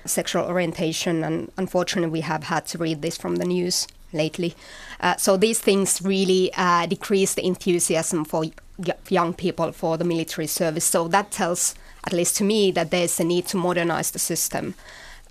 sexual 0.06 0.46
orientation. 0.46 1.26
And 1.26 1.52
unfortunately, 1.58 2.10
we 2.10 2.22
have 2.22 2.46
had 2.46 2.66
to 2.68 2.78
read 2.78 3.02
this 3.02 3.18
from 3.18 3.36
the 3.36 3.44
news 3.44 3.86
lately. 4.14 4.56
Uh, 5.02 5.18
so 5.18 5.36
these 5.36 5.60
things 5.60 6.02
really 6.02 6.52
uh, 6.56 6.86
decrease 6.86 7.34
the 7.34 7.46
enthusiasm 7.46 8.24
for 8.24 8.46
young 9.10 9.34
people 9.34 9.74
for 9.74 9.98
the 9.98 10.06
military 10.06 10.48
service. 10.48 10.86
So 10.86 11.10
that 11.10 11.32
tells, 11.32 11.76
at 12.08 12.14
least 12.14 12.38
to 12.38 12.46
me, 12.46 12.72
that 12.72 12.92
there's 12.92 13.20
a 13.20 13.26
need 13.26 13.46
to 13.48 13.58
modernize 13.58 14.12
the 14.12 14.20
system. 14.20 14.74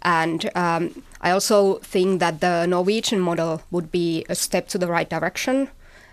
And 0.03 0.51
um, 0.55 1.03
I 1.23 1.31
also 1.31 1.77
think 1.77 2.21
that 2.21 2.41
the 2.41 2.67
Norwegian 2.67 3.21
model 3.21 3.63
would 3.71 3.91
be 3.93 4.25
a 4.29 4.35
step 4.35 4.69
to 4.69 4.79
the 4.79 4.89
right 4.89 5.09
direction. 5.09 5.69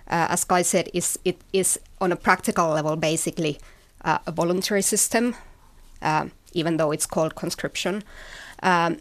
Uh, 0.07 0.27
as 0.29 0.45
Kaj 0.45 0.65
said, 0.65 0.89
is 0.93 1.17
it 1.25 1.41
is 1.53 1.79
on 1.99 2.11
a 2.11 2.15
practical 2.15 2.69
level 2.69 2.95
basically 2.95 3.59
uh, 4.05 4.19
a 4.25 4.31
voluntary 4.31 4.81
system, 4.81 5.35
um, 6.01 6.31
even 6.53 6.77
though 6.77 6.91
it's 6.91 7.05
called 7.05 7.35
conscription. 7.35 8.03
Um, 8.63 8.97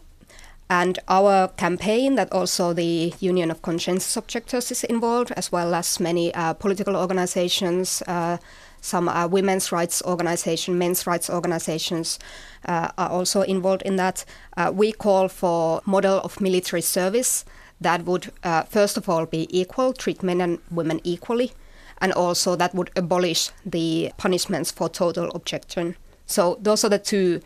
and 0.69 0.99
our 1.07 1.47
campaign, 1.47 2.15
that 2.15 2.31
also 2.31 2.73
the 2.73 3.13
Union 3.19 3.49
of 3.49 3.63
Conscientious 3.63 4.15
Objectors 4.15 4.71
is 4.71 4.83
involved, 4.83 5.31
as 5.31 5.51
well 5.51 5.73
as 5.73 5.99
many 5.99 6.31
uh, 6.35 6.53
political 6.53 6.95
organizations, 6.95 8.03
uh, 8.07 8.37
some 8.81 9.09
uh, 9.09 9.27
women's 9.27 9.71
rights 9.71 10.01
organizations, 10.05 10.77
men's 10.77 11.07
rights 11.07 11.29
organizations 11.29 12.19
uh, 12.65 12.89
are 12.97 13.09
also 13.09 13.41
involved 13.41 13.81
in 13.83 13.95
that. 13.97 14.25
Uh, 14.57 14.71
we 14.73 14.91
call 14.91 15.27
for 15.27 15.81
model 15.85 16.19
of 16.19 16.41
military 16.41 16.81
service 16.81 17.45
that 17.81 18.05
would 18.05 18.31
uh, 18.43 18.63
first 18.63 18.97
of 18.97 19.07
all 19.07 19.25
be 19.25 19.47
equal, 19.57 19.93
treat 19.93 20.21
men 20.23 20.41
and 20.41 20.59
women 20.69 20.99
equally, 21.03 21.53
and 22.01 22.11
also 22.13 22.55
that 22.55 22.73
would 22.75 22.91
abolish 22.95 23.51
the 23.65 24.11
punishments 24.17 24.71
for 24.71 24.89
total 24.89 25.29
objection. 25.31 25.95
So 26.25 26.57
those 26.61 26.83
are 26.83 26.89
the 26.89 26.99
two 26.99 27.41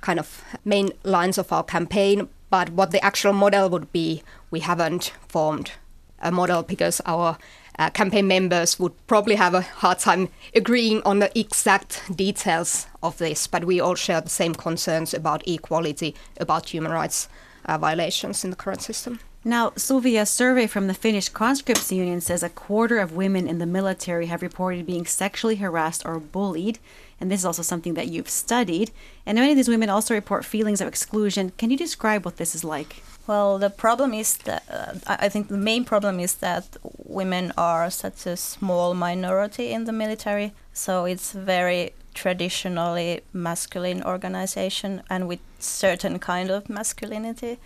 kind 0.00 0.18
of 0.18 0.44
main 0.64 0.92
lines 1.02 1.38
of 1.38 1.52
our 1.52 1.64
campaign. 1.64 2.28
But 2.50 2.70
what 2.70 2.90
the 2.90 3.04
actual 3.04 3.32
model 3.32 3.68
would 3.70 3.90
be, 3.92 4.22
we 4.50 4.60
haven't 4.60 5.12
formed 5.28 5.72
a 6.20 6.30
model 6.30 6.62
because 6.62 7.00
our 7.04 7.36
uh, 7.78 7.90
campaign 7.90 8.26
members 8.26 8.78
would 8.78 8.92
probably 9.06 9.34
have 9.34 9.54
a 9.54 9.62
hard 9.62 9.98
time 9.98 10.28
agreeing 10.54 11.02
on 11.02 11.18
the 11.18 11.38
exact 11.38 12.02
details 12.14 12.86
of 13.02 13.18
this, 13.18 13.46
but 13.46 13.64
we 13.64 13.80
all 13.80 13.94
share 13.94 14.20
the 14.20 14.30
same 14.30 14.54
concerns 14.54 15.12
about 15.14 15.46
equality, 15.48 16.14
about 16.38 16.68
human 16.68 16.92
rights, 16.92 17.28
uh, 17.66 17.78
violations 17.78 18.44
in 18.44 18.50
the 18.50 18.56
current 18.56 18.82
system. 18.82 19.20
Now, 19.46 19.70
Suvi, 19.70 20.18
a 20.18 20.24
survey 20.24 20.66
from 20.66 20.86
the 20.86 20.94
Finnish 20.94 21.28
Conscripts 21.28 21.92
Union 21.92 22.22
says 22.22 22.42
a 22.42 22.48
quarter 22.48 22.98
of 22.98 23.12
women 23.12 23.46
in 23.46 23.58
the 23.58 23.66
military 23.66 24.24
have 24.26 24.40
reported 24.40 24.86
being 24.86 25.04
sexually 25.04 25.56
harassed 25.56 26.06
or 26.06 26.18
bullied. 26.18 26.78
And 27.20 27.30
this 27.30 27.40
is 27.40 27.44
also 27.44 27.60
something 27.60 27.92
that 27.92 28.08
you've 28.08 28.30
studied. 28.30 28.90
And 29.26 29.36
many 29.36 29.52
of 29.52 29.56
these 29.56 29.68
women 29.68 29.90
also 29.90 30.14
report 30.14 30.46
feelings 30.46 30.80
of 30.80 30.88
exclusion. 30.88 31.52
Can 31.58 31.70
you 31.70 31.76
describe 31.76 32.24
what 32.24 32.38
this 32.38 32.54
is 32.54 32.64
like? 32.64 33.02
Well, 33.26 33.58
the 33.58 33.68
problem 33.68 34.14
is 34.14 34.38
that 34.38 34.62
uh, 34.70 34.94
I 35.06 35.28
think 35.28 35.48
the 35.48 35.58
main 35.58 35.84
problem 35.84 36.20
is 36.20 36.36
that 36.36 36.78
women 37.04 37.52
are 37.58 37.90
such 37.90 38.24
a 38.26 38.38
small 38.38 38.94
minority 38.94 39.72
in 39.72 39.84
the 39.84 39.92
military. 39.92 40.52
So 40.72 41.04
it's 41.04 41.32
very 41.32 41.92
traditionally 42.14 43.20
masculine 43.34 44.02
organization 44.02 45.02
and 45.10 45.28
with 45.28 45.40
certain 45.58 46.18
kind 46.18 46.50
of 46.50 46.70
masculinity, 46.70 47.58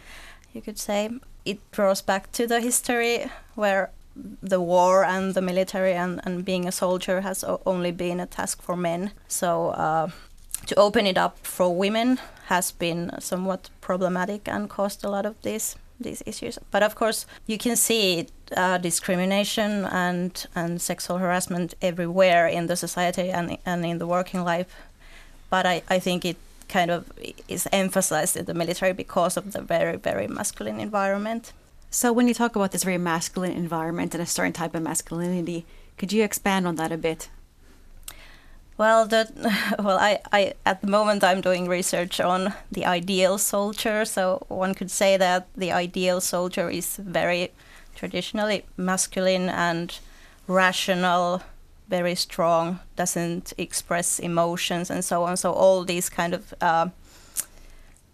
you 0.52 0.60
could 0.60 0.78
say. 0.78 1.10
It 1.48 1.58
draws 1.72 2.02
back 2.02 2.30
to 2.32 2.46
the 2.46 2.60
history 2.60 3.30
where 3.54 3.90
the 4.42 4.60
war 4.60 5.04
and 5.04 5.34
the 5.34 5.40
military 5.40 5.94
and, 5.94 6.20
and 6.24 6.44
being 6.44 6.68
a 6.68 6.72
soldier 6.72 7.20
has 7.20 7.44
only 7.64 7.92
been 7.92 8.20
a 8.20 8.26
task 8.26 8.62
for 8.62 8.76
men. 8.76 9.12
So 9.28 9.68
uh, 9.68 10.10
to 10.66 10.74
open 10.76 11.06
it 11.06 11.16
up 11.16 11.38
for 11.46 11.74
women 11.74 12.18
has 12.46 12.72
been 12.72 13.10
somewhat 13.20 13.70
problematic 13.80 14.48
and 14.48 14.68
caused 14.68 15.04
a 15.04 15.08
lot 15.08 15.26
of 15.26 15.34
these 15.42 15.76
these 16.00 16.22
issues. 16.26 16.58
But 16.70 16.82
of 16.82 16.94
course, 16.94 17.26
you 17.46 17.58
can 17.58 17.76
see 17.76 18.26
uh, 18.56 18.78
discrimination 18.78 19.84
and 19.84 20.46
and 20.54 20.80
sexual 20.80 21.18
harassment 21.18 21.74
everywhere 21.82 22.46
in 22.46 22.66
the 22.66 22.76
society 22.76 23.30
and 23.30 23.58
and 23.64 23.84
in 23.84 23.98
the 23.98 24.06
working 24.06 24.44
life. 24.44 24.66
But 25.50 25.66
I, 25.66 25.82
I 25.88 25.98
think 26.00 26.24
it 26.24 26.36
kind 26.68 26.90
of 26.90 27.10
is 27.48 27.66
emphasized 27.72 28.36
in 28.36 28.44
the 28.44 28.54
military 28.54 28.92
because 28.92 29.36
of 29.36 29.52
the 29.52 29.62
very 29.62 29.96
very 29.96 30.26
masculine 30.26 30.80
environment. 30.80 31.52
So 31.90 32.12
when 32.12 32.28
you 32.28 32.34
talk 32.34 32.54
about 32.54 32.72
this 32.72 32.84
very 32.84 32.98
masculine 32.98 33.52
environment 33.52 34.14
and 34.14 34.22
a 34.22 34.26
certain 34.26 34.52
type 34.52 34.74
of 34.74 34.82
masculinity, 34.82 35.64
could 35.96 36.12
you 36.12 36.22
expand 36.22 36.66
on 36.66 36.76
that 36.76 36.92
a 36.92 36.98
bit? 36.98 37.30
Well, 38.78 39.06
the, 39.06 39.28
well, 39.78 39.98
I, 39.98 40.20
I 40.32 40.54
at 40.64 40.80
the 40.80 40.86
moment 40.86 41.24
I'm 41.24 41.40
doing 41.40 41.66
research 41.66 42.20
on 42.20 42.54
the 42.70 42.86
ideal 42.86 43.36
soldier. 43.36 44.04
So 44.04 44.44
one 44.48 44.74
could 44.74 44.90
say 44.90 45.16
that 45.16 45.48
the 45.56 45.72
ideal 45.72 46.20
soldier 46.20 46.70
is 46.70 46.96
very 46.96 47.50
traditionally 47.96 48.64
masculine 48.76 49.48
and 49.48 49.98
rational, 50.46 51.42
very 51.88 52.14
strong, 52.14 52.80
doesn't 52.96 53.52
express 53.58 54.18
emotions 54.18 54.90
and 54.90 55.04
so 55.04 55.24
on. 55.24 55.36
So 55.36 55.52
all 55.52 55.84
these 55.84 56.08
kind 56.08 56.34
of 56.34 56.54
uh, 56.60 56.88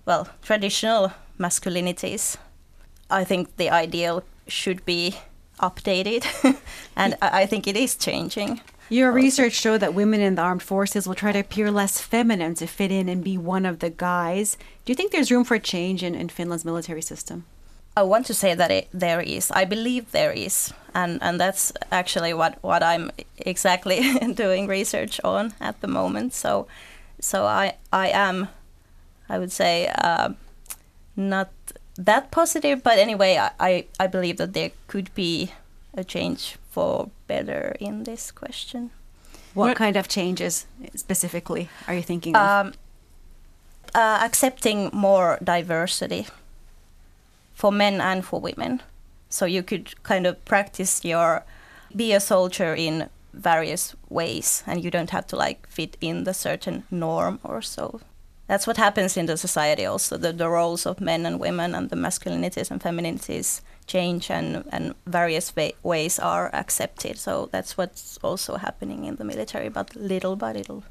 well 0.07 0.29
traditional 0.43 1.13
masculinities 1.39 2.37
I 3.11 3.25
think 3.25 3.57
the 3.57 3.71
ideal 3.71 4.25
should 4.49 4.85
be 4.85 5.17
updated, 5.61 6.25
and 6.97 7.17
I 7.23 7.47
think 7.47 7.67
it 7.67 7.77
is 7.77 7.95
changing. 7.95 8.61
Your 8.91 9.13
research 9.13 9.55
showed 9.55 9.81
that 9.81 9.95
women 9.95 10.21
in 10.21 10.35
the 10.35 10.43
armed 10.43 10.63
forces 10.63 11.07
will 11.07 11.15
try 11.15 11.33
to 11.33 11.39
appear 11.39 11.71
less 11.71 12.01
feminine 12.01 12.55
to 12.57 12.67
fit 12.67 12.91
in 12.91 13.09
and 13.09 13.25
be 13.25 13.39
one 13.39 13.65
of 13.65 13.79
the 13.79 13.89
guys. 13.89 14.59
Do 14.85 14.91
you 14.93 14.95
think 14.95 15.11
there's 15.11 15.31
room 15.31 15.45
for 15.45 15.59
change 15.59 16.03
in, 16.03 16.15
in 16.15 16.29
Finland's 16.29 16.65
military 16.65 17.01
system? 17.01 17.47
I 17.97 18.03
want 18.03 18.27
to 18.27 18.35
say 18.35 18.55
that 18.55 18.71
it, 18.71 18.89
there 18.93 19.21
is. 19.21 19.51
I 19.53 19.65
believe 19.65 20.11
there 20.11 20.33
is, 20.33 20.73
and 20.95 21.23
and 21.23 21.39
that's 21.39 21.73
actually 21.93 22.35
what 22.35 22.59
what 22.63 22.83
I'm 22.83 23.11
exactly 23.37 24.19
doing 24.35 24.67
research 24.67 25.21
on 25.23 25.55
at 25.61 25.81
the 25.81 25.87
moment. 25.87 26.35
So, 26.35 26.67
so 27.21 27.47
I 27.47 27.75
I 27.93 28.09
am, 28.09 28.49
I 29.29 29.39
would 29.39 29.53
say, 29.53 29.89
uh, 30.03 30.31
not 31.17 31.51
that 31.97 32.31
positive. 32.31 32.83
But 32.83 32.99
anyway, 32.99 33.39
I, 33.61 33.87
I 34.01 34.07
believe 34.09 34.39
that 34.39 34.55
there 34.55 34.73
could 34.89 35.15
be 35.15 35.53
a 35.97 36.03
change 36.03 36.57
for 36.71 37.11
better 37.29 37.77
in 37.79 38.03
this 38.05 38.33
question. 38.33 38.91
What, 39.55 39.69
what 39.69 39.77
kind 39.77 39.97
of 39.97 40.09
changes 40.09 40.67
specifically 40.97 41.69
are 41.87 41.95
you 41.95 42.03
thinking 42.03 42.35
of? 42.35 42.67
Um, 42.67 42.73
uh, 43.95 44.19
accepting 44.25 44.91
more 44.93 45.39
diversity 45.45 46.27
for 47.55 47.73
men 47.73 48.01
and 48.01 48.25
for 48.25 48.41
women. 48.41 48.83
So 49.29 49.47
you 49.47 49.63
could 49.63 50.03
kind 50.03 50.27
of 50.27 50.45
practice 50.45 51.05
your 51.05 51.45
be 51.95 52.13
a 52.13 52.21
soldier 52.21 52.75
in 52.75 53.09
various 53.33 53.95
ways 54.09 54.63
and 54.67 54.83
you 54.83 54.91
don't 54.91 55.11
have 55.11 55.27
to 55.29 55.37
like 55.37 55.67
fit 55.69 55.97
in 56.01 56.25
the 56.25 56.35
certain 56.35 56.85
norm 56.91 57.41
or 57.43 57.63
so. 57.63 58.01
That's 58.47 58.67
what 58.67 58.77
happens 58.77 59.17
in 59.17 59.27
the 59.27 59.37
society 59.37 59.87
also. 59.87 60.19
The, 60.19 60.33
the 60.33 60.49
roles 60.49 60.85
of 60.85 61.01
men 61.01 61.25
and 61.25 61.41
women 61.41 61.75
and 61.75 61.89
the 61.89 61.97
masculinities 61.97 62.71
and 62.71 62.81
femininities 62.81 63.63
change 63.87 64.31
and, 64.31 64.65
and 64.71 64.95
various 65.07 65.53
ways 65.83 66.19
are 66.19 66.55
accepted. 66.55 67.19
So 67.19 67.49
that's 67.53 67.79
what's 67.79 68.19
also 68.23 68.57
happening 68.57 69.05
in 69.05 69.17
the 69.17 69.25
military 69.25 69.71
but 69.71 69.97
little 69.97 70.37
by 70.37 70.53
little 70.53 70.85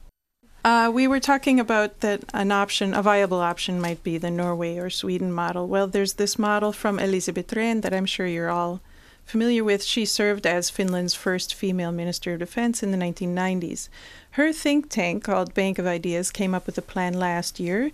uh, 0.64 0.92
we 0.94 1.08
were 1.08 1.20
talking 1.20 1.60
about 1.60 2.00
that 2.00 2.24
an 2.34 2.52
option, 2.52 2.94
a 2.94 3.02
viable 3.02 3.40
option, 3.40 3.82
might 3.82 4.04
be 4.04 4.18
the 4.18 4.32
Norway 4.32 4.78
or 4.78 4.90
Sweden 4.90 5.32
model. 5.32 5.68
Well, 5.68 5.88
there's 5.88 6.14
this 6.14 6.40
model 6.40 6.72
from 6.72 7.00
Elisabeth 7.00 7.48
Rehn 7.48 7.82
that 7.82 7.94
I'm 7.94 8.06
sure 8.06 8.28
you're 8.28 8.50
all 8.50 8.82
familiar 9.26 9.64
with. 9.64 9.84
She 9.84 10.06
served 10.06 10.46
as 10.46 10.70
Finland's 10.70 11.14
first 11.14 11.54
female 11.54 11.92
Minister 11.92 12.34
of 12.34 12.40
Defense 12.40 12.82
in 12.82 12.92
the 12.92 12.98
1990s. 12.98 13.90
Her 14.32 14.54
think 14.54 14.90
tank, 14.90 15.24
called 15.24 15.54
Bank 15.54 15.80
of 15.80 15.86
Ideas, 15.86 16.32
came 16.32 16.56
up 16.56 16.66
with 16.66 16.78
a 16.78 16.82
plan 16.82 17.14
last 17.14 17.60
year 17.60 17.92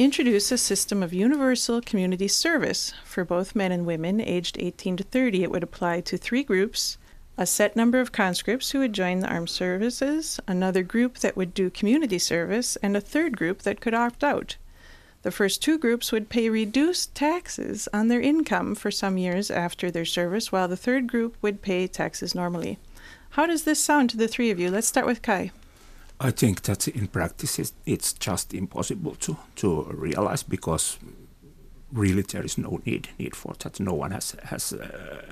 introduce 0.00 0.50
a 0.50 0.56
system 0.56 1.02
of 1.02 1.12
universal 1.12 1.82
community 1.82 2.26
service 2.26 2.94
for 3.04 3.22
both 3.22 3.54
men 3.54 3.70
and 3.70 3.84
women 3.84 4.18
aged 4.18 4.56
18 4.58 4.96
to 4.96 5.04
30. 5.04 5.42
It 5.42 5.50
would 5.50 5.62
apply 5.62 6.00
to 6.00 6.16
three 6.16 6.42
groups 6.42 6.96
a 7.38 7.46
set 7.46 7.76
number 7.76 8.00
of 8.00 8.12
conscripts 8.12 8.70
who 8.70 8.80
would 8.80 8.92
join 8.92 9.20
the 9.20 9.28
armed 9.28 9.50
services, 9.50 10.38
another 10.46 10.82
group 10.82 11.18
that 11.18 11.36
would 11.36 11.54
do 11.54 11.70
community 11.70 12.18
service, 12.18 12.76
and 12.76 12.96
a 12.96 13.00
third 13.00 13.36
group 13.36 13.62
that 13.62 13.80
could 13.80 13.94
opt 13.94 14.22
out. 14.22 14.56
The 15.22 15.30
first 15.30 15.62
two 15.62 15.78
groups 15.78 16.12
would 16.12 16.30
pay 16.30 16.48
reduced 16.48 17.14
taxes 17.14 17.88
on 17.92 18.08
their 18.08 18.20
income 18.20 18.74
for 18.74 18.90
some 18.90 19.18
years 19.18 19.50
after 19.50 19.90
their 19.90 20.04
service, 20.04 20.50
while 20.50 20.68
the 20.68 20.76
third 20.76 21.06
group 21.06 21.36
would 21.42 21.60
pay 21.62 21.86
taxes 21.86 22.34
normally. 22.34 22.78
How 23.30 23.46
does 23.46 23.64
this 23.64 23.82
sound 23.82 24.10
to 24.10 24.16
the 24.16 24.28
three 24.28 24.50
of 24.50 24.58
you? 24.58 24.70
Let's 24.70 24.88
start 24.88 25.06
with 25.06 25.22
Kaj. 25.22 25.50
I 26.18 26.30
think 26.30 26.62
that 26.62 26.88
in 26.88 27.06
practice 27.06 27.72
it's 27.86 28.12
just 28.12 28.52
impossible 28.52 29.14
to, 29.16 29.36
to 29.56 29.84
realize 29.84 30.42
because 30.42 30.98
really 31.92 32.22
there 32.22 32.44
is 32.44 32.58
no 32.58 32.80
need 32.84 33.08
need 33.18 33.36
for 33.36 33.54
that. 33.58 33.80
No 33.80 33.94
one 33.94 34.12
has 34.12 34.36
has 34.44 34.72
uh, 34.72 35.22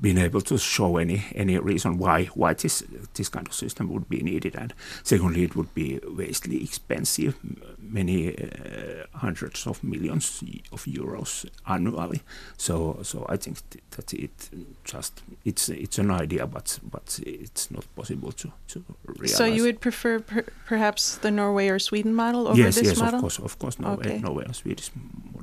been 0.00 0.18
able 0.18 0.40
to 0.42 0.58
show 0.58 0.96
any 0.96 1.24
any 1.34 1.58
reason 1.58 1.98
why 1.98 2.24
why 2.34 2.54
this 2.54 2.82
this 3.14 3.28
kind 3.28 3.46
of 3.48 3.54
system 3.54 3.88
would 3.88 4.08
be 4.08 4.22
needed. 4.22 4.56
And 4.56 4.74
secondly, 5.02 5.42
it 5.42 5.56
would 5.56 5.74
be 5.74 6.00
vastly 6.04 6.62
expensive, 6.62 7.34
many 7.78 8.34
uh, 8.36 9.06
hundreds 9.14 9.66
of 9.66 9.82
millions 9.82 10.42
of 10.72 10.84
euros 10.84 11.46
annually. 11.66 12.22
So 12.56 13.00
so 13.02 13.26
I 13.28 13.36
think 13.36 13.58
that 13.90 14.14
it 14.14 14.50
just 14.84 15.22
it's 15.44 15.68
it's 15.68 15.98
an 15.98 16.10
idea, 16.10 16.46
but 16.46 16.78
but 16.90 17.20
it's 17.26 17.70
not 17.70 17.84
possible 17.96 18.32
to 18.32 18.52
to 18.68 18.84
realize. 19.06 19.36
So 19.36 19.44
you 19.44 19.62
would 19.62 19.80
prefer 19.80 20.20
per 20.20 20.44
perhaps 20.66 21.18
the 21.18 21.30
Norway 21.30 21.68
or 21.68 21.78
Sweden 21.78 22.14
model 22.14 22.48
over 22.48 22.58
yes, 22.58 22.74
this 22.74 22.88
yes, 22.88 22.98
model? 22.98 23.20
Yes, 23.22 23.38
yes, 23.38 23.38
of 23.38 23.38
course, 23.38 23.38
of 23.38 23.58
course, 23.58 23.78
Norway, 23.78 24.06
okay. 24.06 24.18
Norway 24.18 24.44
or 24.46 24.54
Swedish 24.54 24.90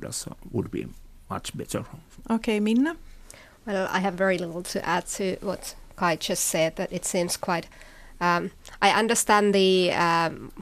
models 0.06 0.28
would 0.52 0.70
be 0.70 0.86
much 1.30 1.56
better. 1.56 1.84
Okay, 2.30 2.60
Minna. 2.60 2.96
Well, 3.66 3.88
I 3.90 3.98
have 4.00 4.14
very 4.14 4.38
little 4.38 4.62
to 4.62 4.88
add 4.88 5.06
to 5.18 5.36
what 5.40 5.74
Kaj 5.96 6.20
just 6.20 6.44
said. 6.44 6.76
That 6.76 6.92
it 6.92 7.04
seems 7.04 7.36
quite. 7.36 7.68
Um, 8.20 8.50
I 8.80 8.90
understand 8.90 9.54
the 9.54 9.92
um, 9.92 10.52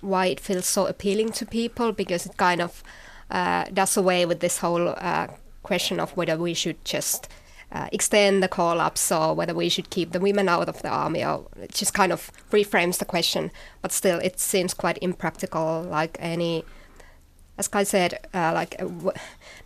why 0.00 0.26
it 0.26 0.40
feels 0.40 0.66
so 0.66 0.86
appealing 0.86 1.32
to 1.32 1.46
people 1.46 1.92
because 1.92 2.26
it 2.26 2.36
kind 2.36 2.62
of 2.62 2.82
uh, 3.30 3.64
does 3.72 3.96
away 3.96 4.24
with 4.26 4.40
this 4.40 4.58
whole 4.58 4.94
uh, 4.96 5.26
question 5.62 6.00
of 6.00 6.16
whether 6.16 6.36
we 6.38 6.54
should 6.54 6.82
just 6.84 7.28
uh, 7.72 7.88
extend 7.92 8.42
the 8.42 8.48
call 8.48 8.80
ups 8.80 9.12
or 9.12 9.34
whether 9.34 9.54
we 9.54 9.68
should 9.68 9.90
keep 9.90 10.12
the 10.12 10.20
women 10.20 10.48
out 10.48 10.68
of 10.68 10.80
the 10.82 10.88
army 10.88 11.24
or 11.24 11.46
it 11.60 11.74
just 11.74 11.92
kind 11.94 12.12
of 12.12 12.30
reframes 12.50 12.98
the 12.98 13.04
question. 13.04 13.50
But 13.82 13.92
still, 13.92 14.18
it 14.20 14.38
seems 14.40 14.72
quite 14.72 14.98
impractical. 15.02 15.82
Like 15.82 16.16
any, 16.20 16.64
as 17.58 17.68
Kaj 17.68 17.86
said, 17.86 18.26
uh, 18.34 18.52
like 18.54 18.76
uh, 18.78 18.84
w- 18.84 19.12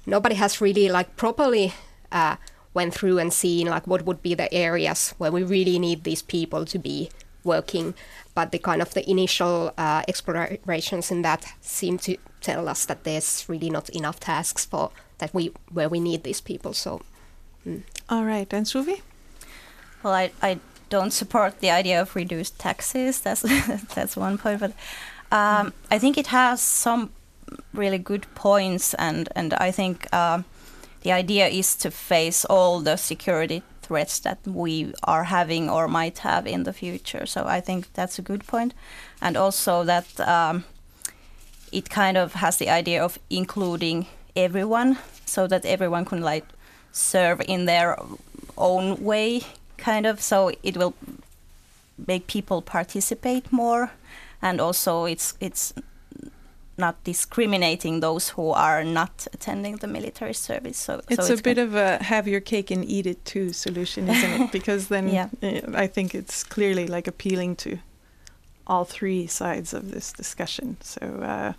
nobody 0.07 0.35
has 0.35 0.61
really 0.61 0.89
like 0.89 1.17
properly 1.17 1.73
uh, 2.13 2.37
went 2.75 2.95
through 2.95 3.19
and 3.19 3.33
seen 3.33 3.69
like 3.69 3.87
what 3.87 4.05
would 4.05 4.23
be 4.23 4.35
the 4.35 4.53
areas 4.53 5.15
where 5.19 5.33
we 5.33 5.43
really 5.43 5.79
need 5.79 6.05
these 6.05 6.23
people 6.23 6.65
to 6.67 6.79
be 6.79 7.11
working. 7.45 7.95
But 8.35 8.53
the 8.53 8.59
kind 8.59 8.83
of 8.83 8.93
the 8.93 9.09
initial 9.09 9.73
uh, 9.79 10.03
explorations 10.09 11.11
in 11.11 11.23
that 11.23 11.47
seem 11.61 11.99
to 11.99 12.17
tell 12.41 12.69
us 12.69 12.85
that 12.87 13.05
there's 13.05 13.47
really 13.49 13.71
not 13.71 13.89
enough 13.91 14.21
tasks 14.21 14.65
for 14.65 14.91
that 15.19 15.33
we 15.33 15.53
where 15.73 15.89
we 15.89 15.99
need 15.99 16.23
these 16.23 16.41
people 16.41 16.73
so 16.75 17.01
mm. 17.67 17.83
all 18.09 18.25
right. 18.25 18.53
And 18.53 18.67
suvi? 18.67 19.01
Well 20.03 20.13
i 20.13 20.31
i 20.43 20.59
don't 20.89 21.13
support 21.13 21.61
the 21.61 21.71
idea 21.71 22.01
of 22.01 22.15
reduced 22.15 22.59
taxes. 22.59 23.21
That's 23.21 23.43
that's 23.95 24.17
one 24.17 24.39
point 24.39 24.61
but 24.61 24.73
um, 25.33 25.73
i 25.91 25.99
think 25.99 26.17
it 26.17 26.29
has 26.29 26.61
some 26.61 27.11
really 27.77 27.99
good 27.99 28.27
points, 28.35 28.95
and 28.95 29.29
and 29.37 29.55
I 29.55 29.73
think 29.73 30.07
uh, 30.13 30.43
the 31.03 31.13
idea 31.13 31.47
is 31.49 31.77
to 31.77 31.91
face 31.91 32.45
all 32.45 32.81
the 32.81 32.97
security 32.97 33.63
threats 33.83 34.21
that 34.21 34.39
we 34.45 34.93
are 35.03 35.25
having 35.25 35.71
or 35.71 35.89
might 35.89 36.19
have 36.19 36.47
in 36.47 36.65
the 36.65 36.73
future. 36.73 37.27
So 37.27 37.47
I 37.47 37.61
think 37.61 37.93
that's 37.95 38.19
a 38.19 38.23
good 38.23 38.45
point, 38.47 38.75
and 39.21 39.37
also 39.37 39.85
that 39.85 40.21
um, 40.21 40.65
it 41.73 41.91
kind 41.91 42.17
of 42.17 42.35
has 42.35 42.57
the 42.57 42.71
idea 42.71 43.05
of 43.05 43.19
including 43.29 44.07
everyone, 44.35 44.99
so 45.25 45.47
that 45.47 45.65
everyone 45.65 46.05
can 46.05 46.21
like 46.21 46.45
serve 46.93 47.43
in 47.49 47.67
their 47.67 47.97
own 48.57 49.05
way, 49.05 49.43
kind 49.77 50.07
of. 50.07 50.21
So 50.21 50.51
it 50.63 50.77
will 50.77 50.95
make 52.07 52.27
people 52.27 52.63
participate 52.63 53.53
more, 53.53 53.91
and 54.43 54.61
also 54.61 55.07
it's 55.07 55.35
it's 55.41 55.75
not 56.79 57.03
discriminating 57.05 58.01
those 58.01 58.31
who 58.31 58.51
are 58.51 58.85
not 58.85 59.27
attending 59.33 59.77
the 59.77 59.87
military 59.87 60.35
service. 60.35 60.77
So 60.77 61.01
it's 61.09 61.27
so 61.29 61.35
a 61.35 61.37
bit 61.43 61.59
of 61.59 61.75
a 61.75 62.03
have 62.03 62.29
your 62.29 62.41
cake 62.41 62.71
and 62.71 62.85
eat 62.85 63.07
it 63.07 63.25
too 63.25 63.53
solution, 63.53 64.09
isn't 64.09 64.41
it? 64.43 64.53
Because 64.59 64.89
then 64.89 65.09
Yeah. 65.09 65.29
uh, 65.43 65.85
I 65.85 65.87
think 65.87 66.15
it's 66.15 66.45
clearly 66.45 66.87
like 66.87 67.07
appealing 67.09 67.57
to 67.57 67.79
all 68.67 68.85
three 68.85 69.27
sides 69.27 69.73
of 69.73 69.91
this 69.91 70.13
discussion. 70.13 70.77
So 70.81 71.01
uh, 71.01 71.53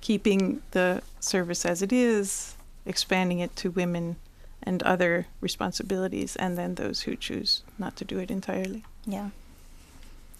keeping 0.00 0.62
the 0.70 1.02
service 1.20 1.66
as 1.66 1.82
it 1.82 1.92
is, 1.92 2.54
expanding 2.86 3.40
it 3.40 3.54
to 3.56 3.70
women 3.70 4.16
and 4.62 4.82
other 4.84 5.26
responsibilities, 5.40 6.36
and 6.36 6.56
then 6.56 6.74
those 6.76 7.02
who 7.02 7.16
choose 7.16 7.62
not 7.78 7.96
to 7.96 8.04
do 8.04 8.18
it 8.18 8.30
entirely. 8.30 8.84
Yeah. 9.04 9.30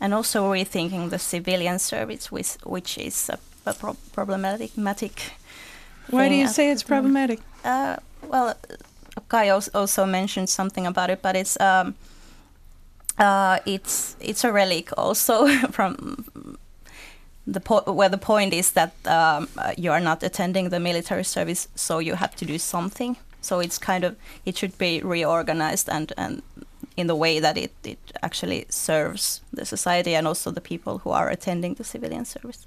And 0.01 0.15
also 0.15 0.53
rethinking 0.53 1.11
the 1.11 1.19
civilian 1.19 1.79
service, 1.79 2.31
which, 2.33 2.53
which 2.65 2.99
is 2.99 3.29
a, 3.29 3.39
a 3.67 3.73
pro- 3.73 3.97
problematic. 4.13 4.71
Why 6.11 6.29
do 6.29 6.35
you 6.35 6.49
say 6.49 6.71
it's 6.71 6.83
problematic? 6.83 7.41
Uh, 7.65 7.97
well, 8.29 8.55
Kaj 9.29 9.69
also 9.75 10.07
mentioned 10.07 10.49
something 10.49 10.87
about 10.87 11.11
it, 11.11 11.23
but 11.23 11.37
it's 11.37 11.61
um, 11.61 11.95
uh, 13.19 13.59
it's 13.67 14.17
it's 14.21 14.45
a 14.45 14.53
relic 14.53 14.91
also 14.99 15.47
from 15.71 16.25
the 17.47 17.61
po- 17.61 17.93
where 17.93 18.09
the 18.09 18.19
point 18.19 18.53
is 18.53 18.73
that 18.73 18.93
um, 19.07 19.49
you 19.77 19.93
are 19.93 20.01
not 20.01 20.23
attending 20.23 20.71
the 20.71 20.81
military 20.81 21.25
service, 21.25 21.69
so 21.75 21.99
you 21.99 22.15
have 22.15 22.35
to 22.37 22.45
do 22.45 22.59
something. 22.59 23.17
So 23.41 23.61
it's 23.61 23.79
kind 23.79 24.05
of 24.05 24.17
it 24.45 24.57
should 24.57 24.77
be 24.79 25.01
reorganized 25.03 25.89
and 25.89 26.13
and 26.17 26.43
in 26.97 27.07
the 27.07 27.17
way 27.17 27.41
that 27.41 27.57
it, 27.57 27.73
it 27.85 27.99
actually 28.23 28.67
serves 28.69 29.41
the 29.53 29.65
society 29.65 30.15
and 30.15 30.29
also 30.29 30.51
the 30.51 30.61
people 30.61 30.99
who 30.99 31.11
are 31.11 31.31
attending 31.31 31.75
the 31.75 31.85
civilian 31.85 32.25
service. 32.25 32.67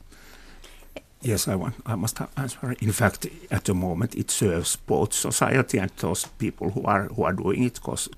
Yes, 1.26 1.48
I 1.48 1.56
want. 1.56 1.74
I 1.88 1.96
must 1.96 2.22
answer. 2.38 2.76
In 2.80 2.92
fact, 2.92 3.26
at 3.50 3.64
the 3.64 3.74
moment, 3.74 4.14
it 4.16 4.30
serves 4.30 4.76
both 4.76 5.12
society 5.12 5.80
and 5.80 5.90
those 5.98 6.28
people 6.38 6.70
who 6.70 6.84
are 6.84 7.08
who 7.08 7.24
are 7.24 7.34
doing 7.34 7.64
it. 7.64 7.74
Because 7.74 8.10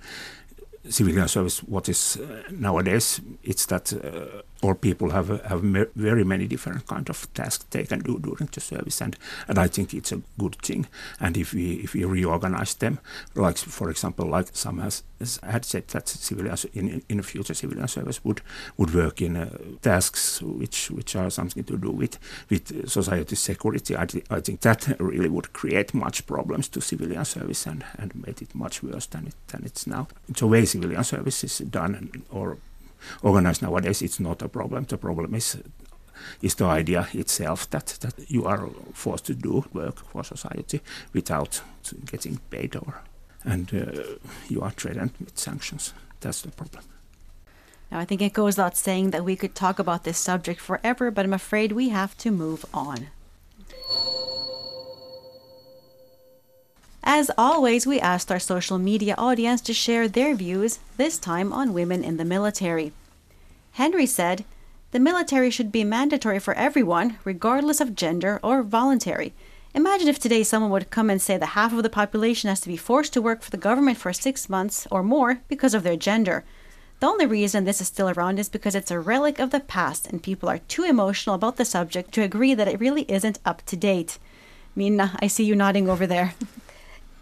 civilian 0.90 1.28
service, 1.28 1.60
what 1.64 1.88
is 1.88 2.18
uh, 2.18 2.44
nowadays, 2.52 3.22
it's 3.44 3.66
that 3.68 3.94
uh, 3.94 4.42
all 4.62 4.74
people 4.76 5.10
have 5.12 5.28
have 5.46 5.62
very 5.96 6.24
many 6.24 6.48
different 6.48 6.88
kind 6.88 7.10
of 7.10 7.28
tasks 7.34 7.66
they 7.70 7.84
can 7.86 8.00
do 8.00 8.20
during 8.20 8.50
the 8.52 8.60
service, 8.62 9.02
and 9.02 9.16
and 9.48 9.58
I 9.60 9.68
think 9.68 9.94
it's 9.94 10.12
a 10.12 10.22
good 10.38 10.56
thing. 10.62 10.88
And 11.20 11.38
if 11.38 11.54
we 11.54 11.74
if 11.84 11.94
we 11.94 12.06
reorganize 12.06 12.76
them, 12.76 13.00
like 13.36 13.58
for 13.58 13.90
example, 13.90 14.26
like 14.26 14.48
some 14.54 14.80
has, 14.80 15.04
had 15.44 15.66
said 15.66 15.88
that 15.90 16.10
civilians 16.10 16.66
in 16.74 17.02
in 17.10 17.18
the 17.18 17.24
future 17.24 17.54
civilian 17.54 17.88
service 17.88 18.24
would 18.26 18.42
would 18.78 18.94
work 18.96 19.22
in 19.22 19.36
uh, 19.38 19.50
tasks 19.82 20.42
which 20.42 20.90
which 20.92 21.16
are 21.16 21.30
something 21.30 21.64
to 21.64 21.78
do 21.78 21.92
with 21.92 22.18
with 22.50 22.90
society 22.90 23.36
security. 23.36 23.96
I, 23.96 24.06
thi- 24.06 24.24
I 24.30 24.42
think 24.42 24.62
that 24.62 24.88
really 25.00 25.30
would 25.30 25.54
create 25.54 25.94
much 25.94 26.26
problems 26.26 26.68
to 26.70 26.82
civilian 26.82 27.26
service 27.26 27.66
and 27.70 27.84
and 27.98 28.14
make 28.16 28.42
it 28.42 28.56
much 28.56 28.84
worse 28.84 29.06
than 29.08 29.28
it 29.28 29.36
than 29.48 29.64
it's 29.66 29.86
now. 29.88 30.08
The 30.28 30.48
way 30.48 30.66
civilian 30.66 31.04
service 31.04 31.44
is 31.44 31.58
done 31.70 32.24
or 32.32 32.58
organized 33.22 33.62
nowadays, 33.62 34.02
it's 34.02 34.20
not 34.20 34.42
a 34.42 34.50
problem. 34.50 34.86
The 34.86 34.98
problem 34.98 35.36
is 35.36 35.58
is 36.42 36.56
the 36.56 36.66
idea 36.66 37.08
itself 37.14 37.70
that, 37.70 37.98
that 38.02 38.30
you 38.30 38.46
are 38.46 38.70
forced 38.94 39.26
to 39.26 39.36
do 39.36 39.64
work 39.72 40.00
for 40.12 40.24
society 40.24 40.82
without 41.14 41.62
getting 42.06 42.40
paid 42.50 42.76
or 42.76 43.02
and 43.44 43.74
uh, 43.74 44.04
you 44.50 44.62
are 44.62 44.72
threatened 44.72 45.12
with 45.20 45.38
sanctions. 45.38 45.94
That's 46.20 46.42
the 46.42 46.52
problem. 46.52 46.84
Now, 47.92 48.00
I 48.00 48.06
think 48.06 48.22
it 48.22 48.34
goes 48.34 48.58
without 48.58 48.76
saying 48.76 49.12
that 49.12 49.24
we 49.24 49.38
could 49.38 49.56
talk 49.56 49.80
about 49.80 50.04
this 50.04 50.18
subject 50.18 50.60
forever, 50.60 51.10
but 51.12 51.26
I'm 51.26 51.34
afraid 51.34 51.72
we 51.72 51.90
have 51.90 52.18
to 52.18 52.32
move 52.32 52.66
on. 52.74 53.08
As 57.10 57.32
always, 57.38 57.88
we 57.88 58.02
asked 58.02 58.34
our 58.34 58.38
social 58.38 58.78
media 58.78 59.16
audience 59.18 59.62
to 59.62 59.74
share 59.74 60.10
their 60.10 60.36
views, 60.36 60.80
this 60.98 61.18
time 61.18 61.54
on 61.54 61.74
women 61.74 62.04
in 62.04 62.18
the 62.18 62.26
military. 62.26 62.92
Henry 63.72 64.06
said, 64.06 64.44
The 64.92 65.00
military 65.00 65.50
should 65.50 65.72
be 65.72 65.86
mandatory 65.86 66.38
for 66.38 66.54
everyone, 66.56 67.18
regardless 67.24 67.80
of 67.80 67.96
gender 67.96 68.42
or 68.44 68.62
voluntary. 68.62 69.34
Imagine 69.74 70.10
if 70.10 70.20
today 70.20 70.44
someone 70.44 70.70
would 70.70 70.90
come 70.90 71.10
and 71.10 71.22
say 71.22 71.38
that 71.38 71.56
half 71.56 71.72
of 71.72 71.82
the 71.82 71.90
population 71.90 72.50
has 72.50 72.60
to 72.60 72.68
be 72.68 72.76
forced 72.76 73.14
to 73.14 73.22
work 73.22 73.42
for 73.42 73.52
the 73.52 73.56
government 73.56 73.98
for 73.98 74.12
six 74.12 74.50
months 74.50 74.86
or 74.92 75.02
more 75.02 75.40
because 75.48 75.74
of 75.74 75.84
their 75.84 75.96
gender. 75.96 76.44
The 77.00 77.08
only 77.08 77.26
reason 77.26 77.64
this 77.64 77.80
is 77.80 77.88
still 77.88 78.10
around 78.10 78.38
is 78.38 78.50
because 78.50 78.76
it's 78.76 78.92
a 78.92 79.00
relic 79.00 79.40
of 79.40 79.52
the 79.52 79.62
past 79.62 80.08
and 80.08 80.22
people 80.22 80.50
are 80.50 80.58
too 80.58 80.84
emotional 80.84 81.36
about 81.36 81.56
the 81.56 81.64
subject 81.64 82.14
to 82.16 82.22
agree 82.22 82.54
that 82.54 82.68
it 82.68 82.82
really 82.82 83.10
isn't 83.10 83.40
up 83.46 83.66
to 83.68 83.78
date. 83.78 84.20
Minna, 84.76 85.18
I 85.22 85.28
see 85.28 85.46
you 85.46 85.56
nodding 85.56 85.90
over 85.90 86.06
there. 86.06 86.36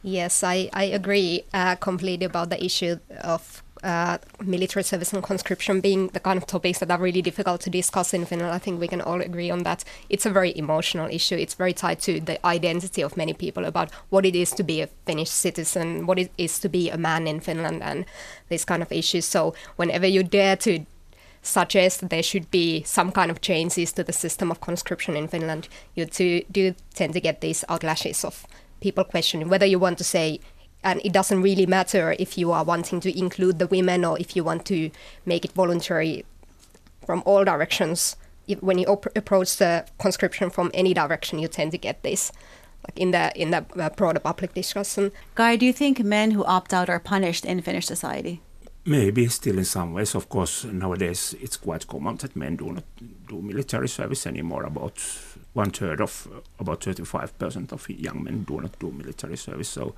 Yes, 0.05 0.43
I, 0.43 0.69
I 0.71 0.83
agree 0.83 1.45
uh, 1.51 1.77
completely 1.77 2.27
about 2.27 2.51
the 2.51 2.63
issue 2.63 2.99
of 3.21 3.63
uh, 3.83 4.19
military 4.39 4.83
service 4.83 5.11
and 5.11 5.23
conscription 5.23 5.81
being 5.81 6.09
the 6.09 6.19
kind 6.19 6.37
of 6.37 6.45
topics 6.45 6.77
that 6.77 6.91
are 6.91 6.99
really 6.99 7.23
difficult 7.23 7.61
to 7.61 7.71
discuss 7.71 8.13
in 8.13 8.23
Finland. 8.23 8.53
I 8.53 8.59
think 8.59 8.79
we 8.79 8.87
can 8.87 9.01
all 9.01 9.19
agree 9.19 9.49
on 9.49 9.63
that. 9.63 9.83
It's 10.07 10.27
a 10.27 10.29
very 10.29 10.55
emotional 10.55 11.09
issue. 11.09 11.33
It's 11.33 11.55
very 11.55 11.73
tied 11.73 12.01
to 12.01 12.19
the 12.19 12.37
identity 12.45 13.01
of 13.01 13.17
many 13.17 13.33
people 13.33 13.65
about 13.65 13.91
what 14.11 14.27
it 14.27 14.35
is 14.35 14.51
to 14.51 14.63
be 14.63 14.79
a 14.81 14.89
Finnish 15.07 15.31
citizen, 15.31 16.05
what 16.05 16.19
it 16.19 16.31
is 16.37 16.59
to 16.59 16.69
be 16.69 16.91
a 16.91 16.97
man 16.97 17.25
in 17.25 17.39
Finland, 17.39 17.81
and 17.81 18.05
these 18.49 18.63
kind 18.63 18.83
of 18.83 18.91
issues. 18.91 19.25
So 19.25 19.55
whenever 19.75 20.05
you 20.05 20.21
dare 20.21 20.55
to 20.57 20.85
suggest 21.41 22.01
that 22.01 22.11
there 22.11 22.23
should 22.23 22.51
be 22.51 22.83
some 22.83 23.11
kind 23.11 23.31
of 23.31 23.41
changes 23.41 23.91
to 23.93 24.03
the 24.03 24.13
system 24.13 24.51
of 24.51 24.61
conscription 24.61 25.15
in 25.15 25.27
Finland, 25.27 25.67
you 25.95 26.05
do, 26.05 26.43
do 26.51 26.75
tend 26.93 27.13
to 27.13 27.19
get 27.19 27.41
these 27.41 27.63
outlashes 27.69 28.23
of 28.23 28.45
people 28.81 29.03
questioning 29.03 29.49
whether 29.49 29.65
you 29.65 29.79
want 29.79 29.97
to 29.97 30.03
say, 30.03 30.39
and 30.83 31.01
it 31.03 31.13
doesn't 31.13 31.41
really 31.41 31.65
matter 31.65 32.15
if 32.19 32.37
you 32.37 32.51
are 32.51 32.63
wanting 32.63 32.99
to 33.01 33.17
include 33.17 33.59
the 33.59 33.67
women 33.67 34.05
or 34.05 34.19
if 34.19 34.35
you 34.35 34.43
want 34.43 34.65
to 34.65 34.91
make 35.25 35.45
it 35.45 35.51
voluntary 35.51 36.25
from 37.05 37.23
all 37.25 37.43
directions. 37.43 38.15
If, 38.47 38.61
when 38.61 38.77
you 38.77 38.85
op- 38.85 39.17
approach 39.17 39.57
the 39.57 39.85
conscription 39.97 40.49
from 40.49 40.69
any 40.73 40.93
direction, 40.93 41.39
you 41.39 41.47
tend 41.47 41.71
to 41.71 41.77
get 41.77 42.03
this. 42.03 42.31
Like 42.87 42.99
in 42.99 43.11
the 43.11 43.31
in 43.35 43.49
the 43.49 43.65
uh, 43.79 43.89
broader 43.89 44.19
public 44.19 44.53
discussion, 44.53 45.11
Kaj, 45.35 45.57
do 45.57 45.65
you 45.65 45.73
think 45.73 46.03
men 46.03 46.31
who 46.31 46.43
opt 46.45 46.71
out 46.71 46.87
are 46.87 46.99
punished 46.99 47.43
in 47.43 47.61
Finnish 47.61 47.87
society? 47.87 48.41
Maybe 48.85 49.27
still 49.29 49.57
in 49.57 49.65
some 49.65 49.93
ways. 49.93 50.13
Of 50.13 50.29
course, 50.29 50.65
nowadays 50.65 51.33
it's 51.41 51.57
quite 51.57 51.87
common 51.87 52.17
that 52.17 52.35
men 52.35 52.57
do 52.57 52.73
not 52.73 52.83
do 53.27 53.41
military 53.41 53.87
service 53.87 54.27
anymore. 54.27 54.63
About 54.65 54.99
one 55.55 55.71
third 55.71 56.01
of, 56.01 56.27
about 56.59 56.81
35% 56.81 57.71
of 57.71 57.89
young 57.89 58.23
men 58.23 58.43
do 58.43 58.61
not 58.61 58.77
do 58.79 58.91
military 58.91 59.37
service. 59.37 59.69
So 59.69 59.95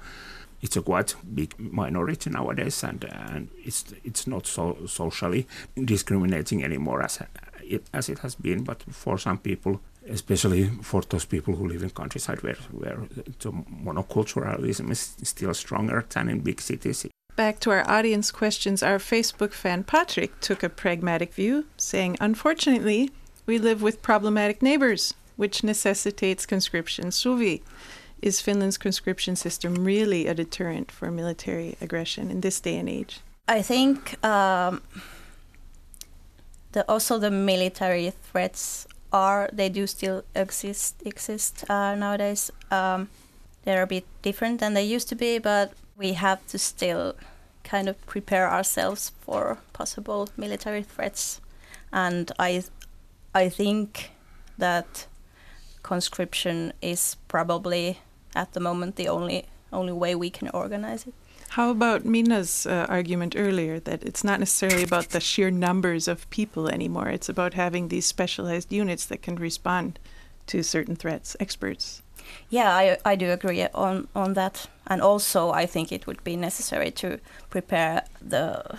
it's 0.62 0.78
a 0.78 0.82
quite 0.82 1.16
big 1.34 1.54
minority 1.60 2.30
nowadays, 2.30 2.84
and 2.84 3.04
and 3.04 3.50
it's 3.64 3.86
it's 4.04 4.26
not 4.28 4.48
so 4.48 4.78
socially 4.88 5.46
discriminating 5.76 6.64
anymore 6.64 7.04
as 7.04 7.22
it, 7.64 7.84
as 7.94 8.10
it 8.10 8.20
has 8.20 8.36
been. 8.36 8.64
But 8.64 8.84
for 8.90 9.18
some 9.18 9.38
people, 9.38 9.80
especially 10.10 10.70
for 10.82 11.02
those 11.02 11.26
people 11.26 11.56
who 11.56 11.68
live 11.68 11.84
in 11.84 11.90
countryside 11.90 12.42
where 12.42 12.58
where 12.72 12.98
the 13.40 13.52
monoculturalism 13.52 14.90
is 14.92 15.16
still 15.24 15.54
stronger 15.54 16.06
than 16.10 16.30
in 16.30 16.40
big 16.40 16.62
cities, 16.62 17.06
Back 17.36 17.60
to 17.60 17.70
our 17.70 17.88
audience 17.88 18.32
questions, 18.32 18.82
our 18.82 18.98
Facebook 18.98 19.54
fan 19.54 19.84
Patrick 19.84 20.40
took 20.40 20.64
a 20.64 20.70
pragmatic 20.70 21.36
view, 21.36 21.66
saying, 21.78 22.18
Unfortunately, 22.20 23.12
we 23.46 23.60
live 23.60 23.84
with 23.84 24.02
problematic 24.02 24.64
neighbors, 24.64 25.14
which 25.38 25.64
necessitates 25.64 26.46
conscription. 26.46 27.06
Suvi, 27.06 27.62
is 28.22 28.42
Finland's 28.42 28.78
conscription 28.78 29.36
system 29.36 29.86
really 29.86 30.28
a 30.28 30.34
deterrent 30.34 30.92
for 30.92 31.12
military 31.12 31.78
aggression 31.80 32.32
in 32.32 32.42
this 32.42 32.60
day 32.60 32.78
and 32.78 32.90
age? 32.90 33.22
I 33.48 33.62
think 33.62 34.24
um, 34.26 34.82
the 36.72 36.84
also 36.90 37.18
the 37.20 37.32
military 37.32 38.12
threats 38.12 38.88
are 39.14 39.50
they 39.54 39.70
do 39.70 39.88
still 39.88 40.24
exist 40.36 40.96
exist 41.06 41.64
uh, 41.70 41.96
nowadays. 41.96 42.52
Um, 42.72 43.10
they're 43.64 43.84
a 43.84 43.88
bit 43.88 44.06
different 44.22 44.60
than 44.60 44.74
they 44.74 44.84
used 44.84 45.08
to 45.10 45.16
be, 45.16 45.40
but 45.40 45.74
we 45.96 46.14
have 46.14 46.46
to 46.48 46.58
still 46.58 47.16
kind 47.64 47.90
of 47.90 47.96
prepare 48.06 48.50
ourselves 48.50 49.12
for 49.22 49.58
possible 49.74 50.30
military 50.38 50.84
threats. 50.84 51.40
And 51.94 52.32
I 52.40 52.64
I 53.34 53.50
think 53.50 54.12
that 54.58 55.08
conscription 55.88 56.74
is 56.82 57.16
probably 57.28 58.00
at 58.36 58.52
the 58.54 58.60
moment 58.60 58.96
the 58.96 59.08
only 59.08 59.46
only 59.72 59.94
way 59.94 60.16
we 60.16 60.30
can 60.30 60.50
organize 60.54 61.08
it. 61.08 61.14
How 61.50 61.72
about 61.72 62.06
Minna's 62.06 62.66
uh, 62.66 62.86
argument 62.90 63.36
earlier 63.38 63.80
that 63.80 64.04
it's 64.04 64.24
not 64.24 64.40
necessarily 64.40 64.84
about 64.84 65.10
the 65.10 65.20
sheer 65.20 65.52
numbers 65.52 66.08
of 66.08 66.30
people 66.30 66.68
anymore? 66.68 67.10
It's 67.10 67.30
about 67.30 67.54
having 67.54 67.88
these 67.88 68.06
specialized 68.06 68.72
units 68.72 69.06
that 69.06 69.22
can 69.22 69.36
respond 69.36 70.00
to 70.48 70.64
certain 70.64 70.96
threats, 70.96 71.36
experts. 71.40 72.02
Yeah, 72.50 72.70
I, 72.76 72.98
I 73.12 73.16
do 73.16 73.32
agree 73.32 73.68
on, 73.74 74.08
on 74.14 74.34
that. 74.34 74.68
And 74.88 75.02
also, 75.02 75.52
I 75.52 75.66
think 75.66 75.92
it 75.92 76.06
would 76.08 76.24
be 76.24 76.36
necessary 76.36 76.92
to 76.92 77.20
prepare 77.50 78.04
the 78.22 78.78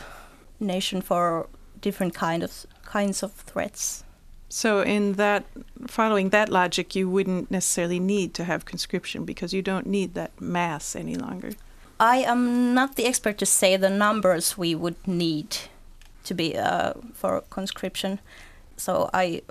nation 0.61 1.01
for 1.01 1.49
different 1.81 2.15
kind 2.15 2.43
of 2.43 2.67
kinds 2.85 3.23
of 3.23 3.33
threats. 3.33 4.05
So, 4.51 4.81
in 4.81 5.15
that, 5.15 5.45
following 5.87 6.31
that 6.31 6.49
logic, 6.49 6.95
you 6.95 7.09
wouldn't 7.09 7.51
necessarily 7.51 8.01
need 8.01 8.33
to 8.35 8.45
have 8.45 8.65
conscription 8.65 9.25
because 9.25 9.53
you 9.53 9.61
don't 9.61 9.87
need 9.87 10.15
that 10.15 10.41
mass 10.41 10.97
any 10.97 11.17
longer. 11.17 11.51
I 12.01 12.19
am 12.19 12.73
not 12.75 12.97
the 12.97 13.05
expert 13.05 13.39
to 13.39 13.47
say 13.47 13.77
the 13.77 13.91
numbers 13.91 14.57
we 14.57 14.75
would 14.75 15.07
need 15.07 15.59
to 16.25 16.35
be 16.35 16.57
uh, 16.57 16.95
for 17.13 17.43
conscription. 17.51 18.21
So 18.77 19.11
I, 19.13 19.43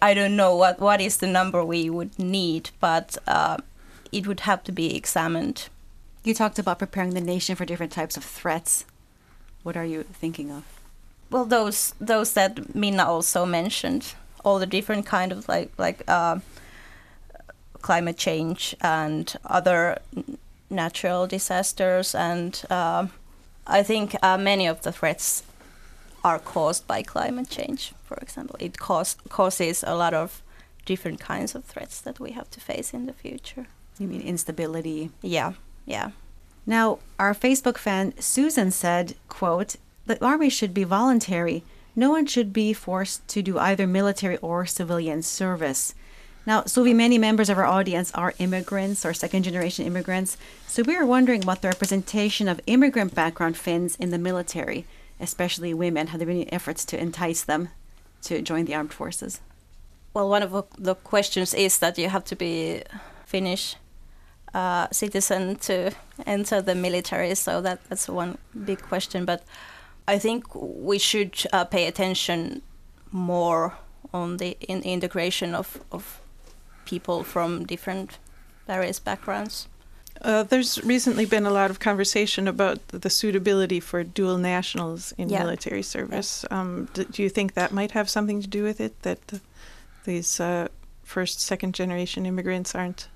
I 0.00 0.14
don't 0.14 0.36
know 0.36 0.54
what, 0.54 0.78
what 0.78 1.00
is 1.00 1.16
the 1.16 1.26
number 1.26 1.64
we 1.64 1.88
would 1.88 2.18
need, 2.18 2.70
but 2.78 3.16
uh, 3.26 3.56
it 4.12 4.26
would 4.26 4.40
have 4.40 4.62
to 4.64 4.72
be 4.72 4.94
examined. 4.94 5.68
You 6.22 6.34
talked 6.34 6.58
about 6.58 6.78
preparing 6.78 7.14
the 7.14 7.20
nation 7.20 7.56
for 7.56 7.64
different 7.64 7.92
types 7.92 8.16
of 8.16 8.24
threats. 8.24 8.84
What 9.62 9.76
are 9.76 9.84
you 9.84 10.02
thinking 10.04 10.50
of? 10.50 10.81
Well, 11.32 11.46
those 11.46 11.94
those 11.98 12.34
that 12.34 12.74
Minna 12.74 13.04
also 13.04 13.46
mentioned, 13.46 14.14
all 14.44 14.58
the 14.58 14.66
different 14.66 15.06
kind 15.06 15.32
of 15.32 15.48
like 15.48 15.70
like 15.78 16.04
uh, 16.06 16.40
climate 17.80 18.18
change 18.18 18.76
and 18.82 19.34
other 19.44 19.98
natural 20.68 21.26
disasters, 21.26 22.14
and 22.14 22.62
uh, 22.70 23.06
I 23.66 23.82
think 23.82 24.14
uh, 24.22 24.36
many 24.36 24.66
of 24.66 24.82
the 24.82 24.92
threats 24.92 25.42
are 26.22 26.38
caused 26.38 26.86
by 26.86 27.02
climate 27.02 27.48
change. 27.48 27.94
For 28.04 28.16
example, 28.18 28.56
it 28.60 28.78
cause, 28.78 29.16
causes 29.28 29.82
a 29.86 29.94
lot 29.94 30.14
of 30.14 30.42
different 30.84 31.18
kinds 31.18 31.54
of 31.54 31.64
threats 31.64 32.00
that 32.02 32.20
we 32.20 32.32
have 32.32 32.50
to 32.50 32.60
face 32.60 32.92
in 32.92 33.06
the 33.06 33.12
future. 33.12 33.66
You 33.98 34.06
mean 34.08 34.20
instability? 34.20 35.10
Yeah, 35.22 35.52
yeah. 35.86 36.10
Now, 36.66 36.98
our 37.18 37.34
Facebook 37.34 37.78
fan 37.78 38.12
Susan 38.18 38.70
said, 38.70 39.14
quote, 39.28 39.76
the 40.18 40.24
army 40.24 40.48
should 40.48 40.74
be 40.74 40.84
voluntary. 40.84 41.64
No 41.94 42.10
one 42.10 42.26
should 42.26 42.52
be 42.52 42.72
forced 42.72 43.26
to 43.28 43.42
do 43.42 43.58
either 43.58 43.86
military 43.86 44.36
or 44.38 44.66
civilian 44.66 45.22
service. 45.22 45.94
Now, 46.44 46.62
Suvi, 46.62 46.94
many 46.94 47.18
members 47.18 47.48
of 47.48 47.58
our 47.58 47.64
audience 47.64 48.10
are 48.12 48.34
immigrants 48.38 49.06
or 49.06 49.14
second 49.14 49.44
generation 49.44 49.86
immigrants, 49.86 50.36
so 50.66 50.82
we 50.82 50.96
are 50.96 51.06
wondering 51.06 51.44
about 51.44 51.62
the 51.62 51.68
representation 51.68 52.48
of 52.48 52.60
immigrant 52.66 53.14
background 53.14 53.56
Finns 53.56 53.94
in 53.96 54.10
the 54.10 54.18
military, 54.18 54.84
especially 55.20 55.72
women. 55.72 56.08
Have 56.08 56.18
there 56.18 56.26
been 56.26 56.42
any 56.42 56.52
efforts 56.52 56.84
to 56.86 57.00
entice 57.00 57.42
them 57.42 57.68
to 58.22 58.42
join 58.42 58.64
the 58.64 58.74
armed 58.74 58.92
forces? 58.92 59.40
Well, 60.14 60.28
one 60.28 60.42
of 60.42 60.66
the 60.76 60.96
questions 60.96 61.54
is 61.54 61.78
that 61.78 61.96
you 61.96 62.08
have 62.08 62.24
to 62.24 62.36
be 62.36 62.82
Finnish 63.24 63.76
uh, 64.52 64.88
citizen 64.90 65.56
to 65.56 65.92
enter 66.26 66.60
the 66.60 66.74
military, 66.74 67.34
so 67.34 67.60
that, 67.60 67.78
that's 67.88 68.08
one 68.08 68.36
big 68.64 68.82
question. 68.82 69.24
But 69.24 69.44
I 70.08 70.18
think 70.18 70.44
we 70.54 70.98
should 70.98 71.34
uh, 71.52 71.64
pay 71.64 71.86
attention 71.86 72.62
more 73.10 73.74
on 74.12 74.36
the 74.38 74.56
in 74.68 74.82
integration 74.82 75.54
of, 75.54 75.78
of 75.90 76.20
people 76.84 77.22
from 77.24 77.64
different 77.66 78.18
various 78.66 79.00
backgrounds. 79.00 79.68
Uh, 80.20 80.42
there's 80.44 80.78
recently 80.84 81.24
been 81.26 81.46
a 81.46 81.50
lot 81.50 81.70
of 81.70 81.78
conversation 81.78 82.46
about 82.48 82.78
the 82.88 83.10
suitability 83.10 83.80
for 83.80 84.04
dual 84.04 84.38
nationals 84.38 85.12
in 85.18 85.28
Yeah. 85.28 85.42
military 85.42 85.82
service. 85.82 86.44
Um, 86.50 86.88
d- 86.94 87.06
do 87.10 87.22
you 87.22 87.28
think 87.30 87.54
that 87.54 87.72
might 87.72 87.92
have 87.92 88.08
something 88.08 88.40
to 88.42 88.48
do 88.48 88.62
with 88.62 88.80
it? 88.80 88.92
That 89.02 89.18
uh, 89.32 89.38
these 90.04 90.38
uh, 90.40 90.68
first, 91.02 91.40
second 91.40 91.74
generation 91.74 92.26
immigrants 92.26 92.74
aren't 92.74 93.08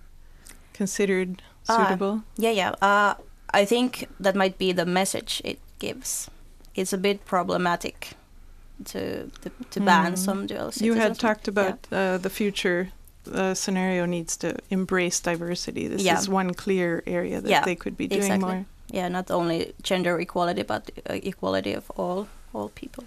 considered 0.73 1.43
Ah, 1.69 1.77
suitable? 1.77 2.23
Yeah, 2.37 2.51
yeah. 2.53 2.71
Uh, 2.83 3.15
I 3.55 3.65
think 3.67 4.09
that 4.21 4.35
might 4.35 4.59
be 4.59 4.73
the 4.73 4.87
message 4.87 5.41
it 5.45 5.59
gives. 5.79 6.29
It's 6.77 6.93
a 6.93 6.99
bit 6.99 7.25
problematic 7.25 8.09
to 8.85 9.31
to, 9.43 9.51
to 9.71 9.81
ban 9.81 10.13
Mm. 10.13 10.19
some 10.19 10.47
dual 10.47 10.71
you 10.81 10.95
had 10.95 11.19
talked 11.19 11.49
about 11.49 11.79
uh, 11.93 12.19
the 12.19 12.31
future 12.31 12.89
uh, 13.35 13.55
scenario 13.55 14.07
needs 14.07 14.37
to 14.37 14.49
embrace 14.71 15.21
diversity. 15.21 15.89
This 15.89 16.03
Yeah. 16.03 16.19
is 16.19 16.29
one 16.29 16.55
clear 16.55 17.03
area 17.07 17.41
that 17.41 17.51
Yeah, 17.51 17.65
they 17.65 17.77
could 17.77 17.97
be 17.97 18.07
doing 18.07 18.23
exactly. 18.23 18.55
more. 18.55 18.65
Yeah, 18.93 19.09
not 19.09 19.31
only 19.31 19.73
gender 19.83 20.21
equality, 20.21 20.63
but 20.63 20.91
uh, 21.11 21.19
equality 21.23 21.77
of 21.77 21.91
all 21.97 22.27
all 22.55 22.69
people. 22.69 23.05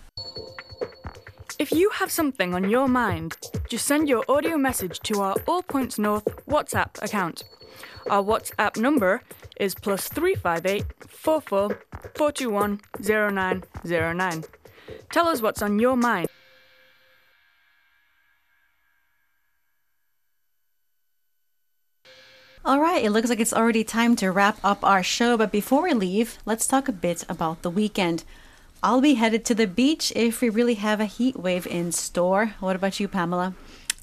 If 1.59 1.71
you 1.71 1.89
have 1.99 2.11
something 2.11 2.55
on 2.55 2.69
your 2.69 2.87
mind, 2.87 3.37
just 3.71 3.85
send 3.85 4.07
your 4.09 4.23
audio 4.27 4.57
message 4.57 4.99
to 5.03 5.21
our 5.21 5.35
All 5.47 5.61
Points 5.63 5.97
North 5.97 6.25
WhatsApp 6.47 7.01
account. 7.03 7.43
Our 8.09 8.23
WhatsApp 8.23 8.77
number 8.77 9.21
is 9.59 9.75
plus 9.75 10.07
358 10.07 10.85
44 11.09 11.81
421 12.15 12.81
0909. 13.01 14.43
Tell 15.11 15.27
us 15.27 15.41
what's 15.41 15.61
on 15.61 15.79
your 15.79 15.97
mind. 15.97 16.27
All 22.65 22.79
right, 22.79 23.03
it 23.03 23.11
looks 23.11 23.29
like 23.29 23.39
it's 23.39 23.53
already 23.53 23.83
time 23.83 24.15
to 24.17 24.31
wrap 24.31 24.59
up 24.63 24.83
our 24.83 25.01
show, 25.01 25.37
but 25.37 25.51
before 25.51 25.83
we 25.83 25.93
leave, 25.93 26.37
let's 26.45 26.67
talk 26.67 26.87
a 26.87 26.91
bit 26.91 27.23
about 27.29 27.61
the 27.61 27.69
weekend. 27.69 28.23
I'll 28.83 29.01
be 29.01 29.15
headed 29.15 29.43
to 29.45 29.55
the 29.55 29.65
beach 29.65 30.13
if 30.15 30.41
we 30.41 30.49
really 30.49 30.75
have 30.75 30.99
a 30.99 31.05
heat 31.05 31.35
wave 31.35 31.65
in 31.65 31.91
store. 31.91 32.53
What 32.59 32.75
about 32.75 32.99
you, 32.99 33.07
Pamela? 33.07 33.55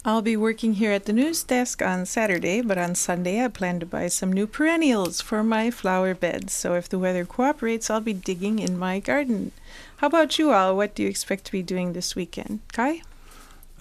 I'll 0.07 0.23
be 0.23 0.37
working 0.37 0.75
here 0.75 0.93
at 0.93 1.07
the 1.07 1.13
news 1.13 1.43
desk 1.43 1.83
on 1.83 2.07
Saturday, 2.07 2.61
but 2.61 2.79
on 2.79 2.95
Sunday 2.95 3.45
I 3.45 3.49
plan 3.49 3.81
to 3.81 3.87
buy 3.87 4.07
some 4.07 4.33
new 4.33 4.47
perennials 4.47 5.21
for 5.21 5.43
my 5.43 5.69
flower 5.73 6.15
beds. 6.15 6.53
So 6.53 6.75
if 6.75 6.89
the 6.89 6.97
weather 6.97 7.25
cooperates, 7.25 7.91
I'll 7.91 8.01
be 8.01 8.13
digging 8.13 8.61
in 8.61 8.79
my 8.79 9.01
garden. 9.01 9.51
How 9.97 10.07
about 10.07 10.39
you 10.39 10.53
all? 10.53 10.77
What 10.77 10.95
do 10.95 11.03
you 11.03 11.09
expect 11.09 11.47
to 11.47 11.53
be 11.53 11.61
doing 11.61 11.93
this 11.93 12.15
weekend? 12.15 12.61
Kaj? 12.73 13.03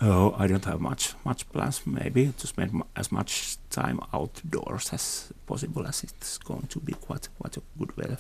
Oh, 0.02 0.34
I 0.36 0.48
don't 0.48 0.66
have 0.66 0.82
much 0.82 1.14
much 1.24 1.48
plans. 1.52 1.86
Maybe 1.86 2.34
to 2.40 2.48
spend 2.48 2.74
mu- 2.74 2.90
as 2.96 3.12
much 3.12 3.58
time 3.70 4.00
outdoors 4.12 4.90
as 4.94 5.32
possible, 5.46 5.86
as 5.86 6.04
it's 6.04 6.40
going 6.40 6.66
to 6.70 6.80
be 6.80 6.94
quite 6.94 7.30
quite 7.38 7.56
a 7.56 7.62
good 7.78 7.96
weather. 7.96 8.18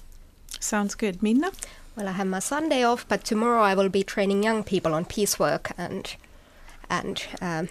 Sounds 0.60 0.94
good. 0.94 1.24
Minna? 1.24 1.52
Well, 1.96 2.08
I 2.08 2.12
have 2.12 2.28
my 2.28 2.39
Sunday 2.39 2.84
off, 2.84 3.08
but 3.08 3.24
tomorrow 3.24 3.63
I 3.63 3.74
will 3.74 3.89
be 3.89 4.04
training 4.04 4.44
young 4.44 4.63
people 4.63 4.94
on 4.94 5.06
piecework 5.06 5.72
and 5.76 6.15
and 6.88 7.26
um, 7.41 7.70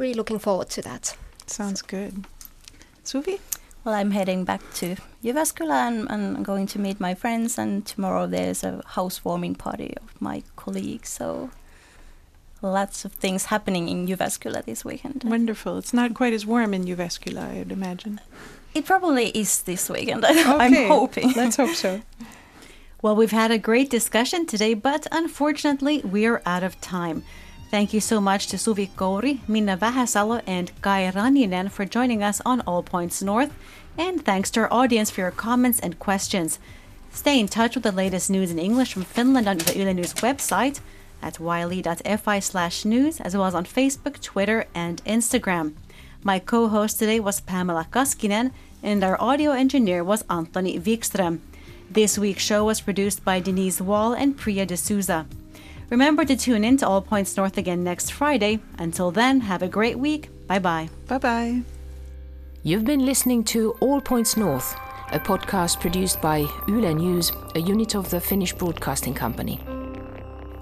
really 0.00 0.14
looking 0.14 0.38
forward 0.38 0.70
to 0.70 0.82
that. 0.82 1.16
Sounds 1.46 1.82
good. 1.82 2.24
Suvi? 3.04 3.38
Well, 3.84 3.94
I'm 3.94 4.10
heading 4.10 4.44
back 4.44 4.62
to 4.74 4.96
Jyväskylä 5.22 5.88
and, 5.88 6.10
and 6.10 6.44
going 6.44 6.66
to 6.68 6.78
meet 6.78 7.00
my 7.00 7.14
friends. 7.14 7.58
And 7.58 7.86
tomorrow 7.86 8.26
there's 8.26 8.64
a 8.64 8.82
housewarming 8.86 9.54
party 9.54 9.94
of 10.02 10.20
my 10.20 10.42
colleagues. 10.56 11.10
So 11.10 11.50
lots 12.62 13.04
of 13.04 13.12
things 13.12 13.46
happening 13.46 13.88
in 13.88 14.06
Jyväskylä 14.06 14.64
this 14.64 14.84
weekend. 14.84 15.24
Wonderful. 15.24 15.78
It's 15.78 15.94
not 15.94 16.14
quite 16.14 16.32
as 16.32 16.46
warm 16.46 16.74
in 16.74 16.84
Jyväskylä, 16.84 17.60
I'd 17.60 17.72
imagine. 17.72 18.20
It 18.74 18.86
probably 18.86 19.28
is 19.28 19.62
this 19.62 19.90
weekend. 19.90 20.24
I'm 20.26 20.88
hoping. 20.88 21.32
Let's 21.34 21.56
hope 21.56 21.74
so. 21.74 22.00
Well, 23.02 23.16
we've 23.16 23.32
had 23.32 23.50
a 23.50 23.58
great 23.58 23.90
discussion 23.90 24.46
today, 24.46 24.74
but 24.74 25.06
unfortunately, 25.10 26.02
we're 26.04 26.42
out 26.44 26.62
of 26.62 26.80
time. 26.80 27.24
Thank 27.70 27.94
you 27.94 28.00
so 28.00 28.20
much 28.20 28.48
to 28.48 28.56
Suvi 28.56 28.90
Kouri, 28.96 29.38
Minna 29.46 29.76
Vähäsalo, 29.76 30.42
and 30.44 30.72
Kaj 30.82 31.12
Raninen 31.12 31.70
for 31.70 31.84
joining 31.84 32.20
us 32.20 32.42
on 32.44 32.62
All 32.62 32.82
Points 32.82 33.22
North. 33.22 33.52
And 33.96 34.24
thanks 34.24 34.50
to 34.50 34.62
our 34.62 34.72
audience 34.72 35.08
for 35.08 35.20
your 35.20 35.30
comments 35.30 35.78
and 35.78 35.96
questions. 36.00 36.58
Stay 37.12 37.38
in 37.38 37.46
touch 37.46 37.76
with 37.76 37.84
the 37.84 37.92
latest 37.92 38.28
news 38.28 38.50
in 38.50 38.58
English 38.58 38.92
from 38.92 39.04
Finland 39.04 39.46
on 39.46 39.58
the 39.58 39.78
Yle 39.78 39.94
News 39.94 40.14
website 40.14 40.80
at 41.22 41.38
yle.fi 41.38 42.40
slash 42.40 42.84
news, 42.84 43.20
as 43.20 43.36
well 43.36 43.46
as 43.46 43.54
on 43.54 43.64
Facebook, 43.64 44.20
Twitter, 44.20 44.66
and 44.74 45.00
Instagram. 45.04 45.74
My 46.24 46.40
co-host 46.40 46.98
today 46.98 47.20
was 47.20 47.40
Pamela 47.40 47.86
Kaskinen, 47.92 48.50
and 48.82 49.04
our 49.04 49.20
audio 49.20 49.52
engineer 49.52 50.02
was 50.02 50.24
Anthony 50.28 50.80
Wikström. 50.80 51.38
This 51.88 52.18
week's 52.18 52.42
show 52.42 52.64
was 52.64 52.80
produced 52.80 53.24
by 53.24 53.38
Denise 53.38 53.80
Wall 53.80 54.12
and 54.12 54.36
Priya 54.36 54.66
D'Souza. 54.66 55.26
Remember 55.90 56.24
to 56.24 56.36
tune 56.36 56.62
in 56.62 56.76
to 56.78 56.86
All 56.86 57.02
Points 57.02 57.36
North 57.36 57.58
again 57.58 57.82
next 57.82 58.12
Friday. 58.12 58.60
Until 58.78 59.10
then, 59.10 59.40
have 59.40 59.62
a 59.62 59.68
great 59.68 59.98
week. 59.98 60.30
Bye 60.46 60.60
bye. 60.60 60.88
Bye 61.08 61.18
bye. 61.18 61.62
You've 62.62 62.84
been 62.84 63.04
listening 63.04 63.42
to 63.44 63.72
All 63.80 64.00
Points 64.00 64.36
North, 64.36 64.76
a 65.10 65.18
podcast 65.18 65.80
produced 65.80 66.20
by 66.20 66.46
Yle 66.68 66.94
News, 66.94 67.32
a 67.56 67.60
unit 67.60 67.96
of 67.96 68.08
the 68.08 68.20
Finnish 68.20 68.52
Broadcasting 68.52 69.14
Company. 69.14 69.58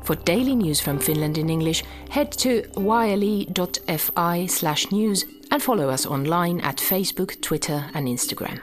For 0.05 0.15
daily 0.15 0.55
news 0.55 0.81
from 0.81 0.99
Finland 0.99 1.37
in 1.37 1.51
English, 1.51 1.85
head 2.09 2.33
to 2.39 2.65
yle.fi 2.79 4.47
slash 4.47 4.91
news 4.91 5.27
and 5.51 5.63
follow 5.63 5.91
us 5.91 6.07
online 6.07 6.61
at 6.63 6.79
Facebook, 6.79 7.39
Twitter, 7.43 7.85
and 7.93 8.09
Instagram. 8.09 8.61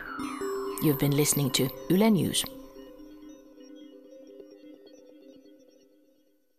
You've 0.82 0.98
been 0.98 1.16
listening 1.16 1.52
to 1.52 1.70
Yle 1.90 2.10
News. 2.10 2.44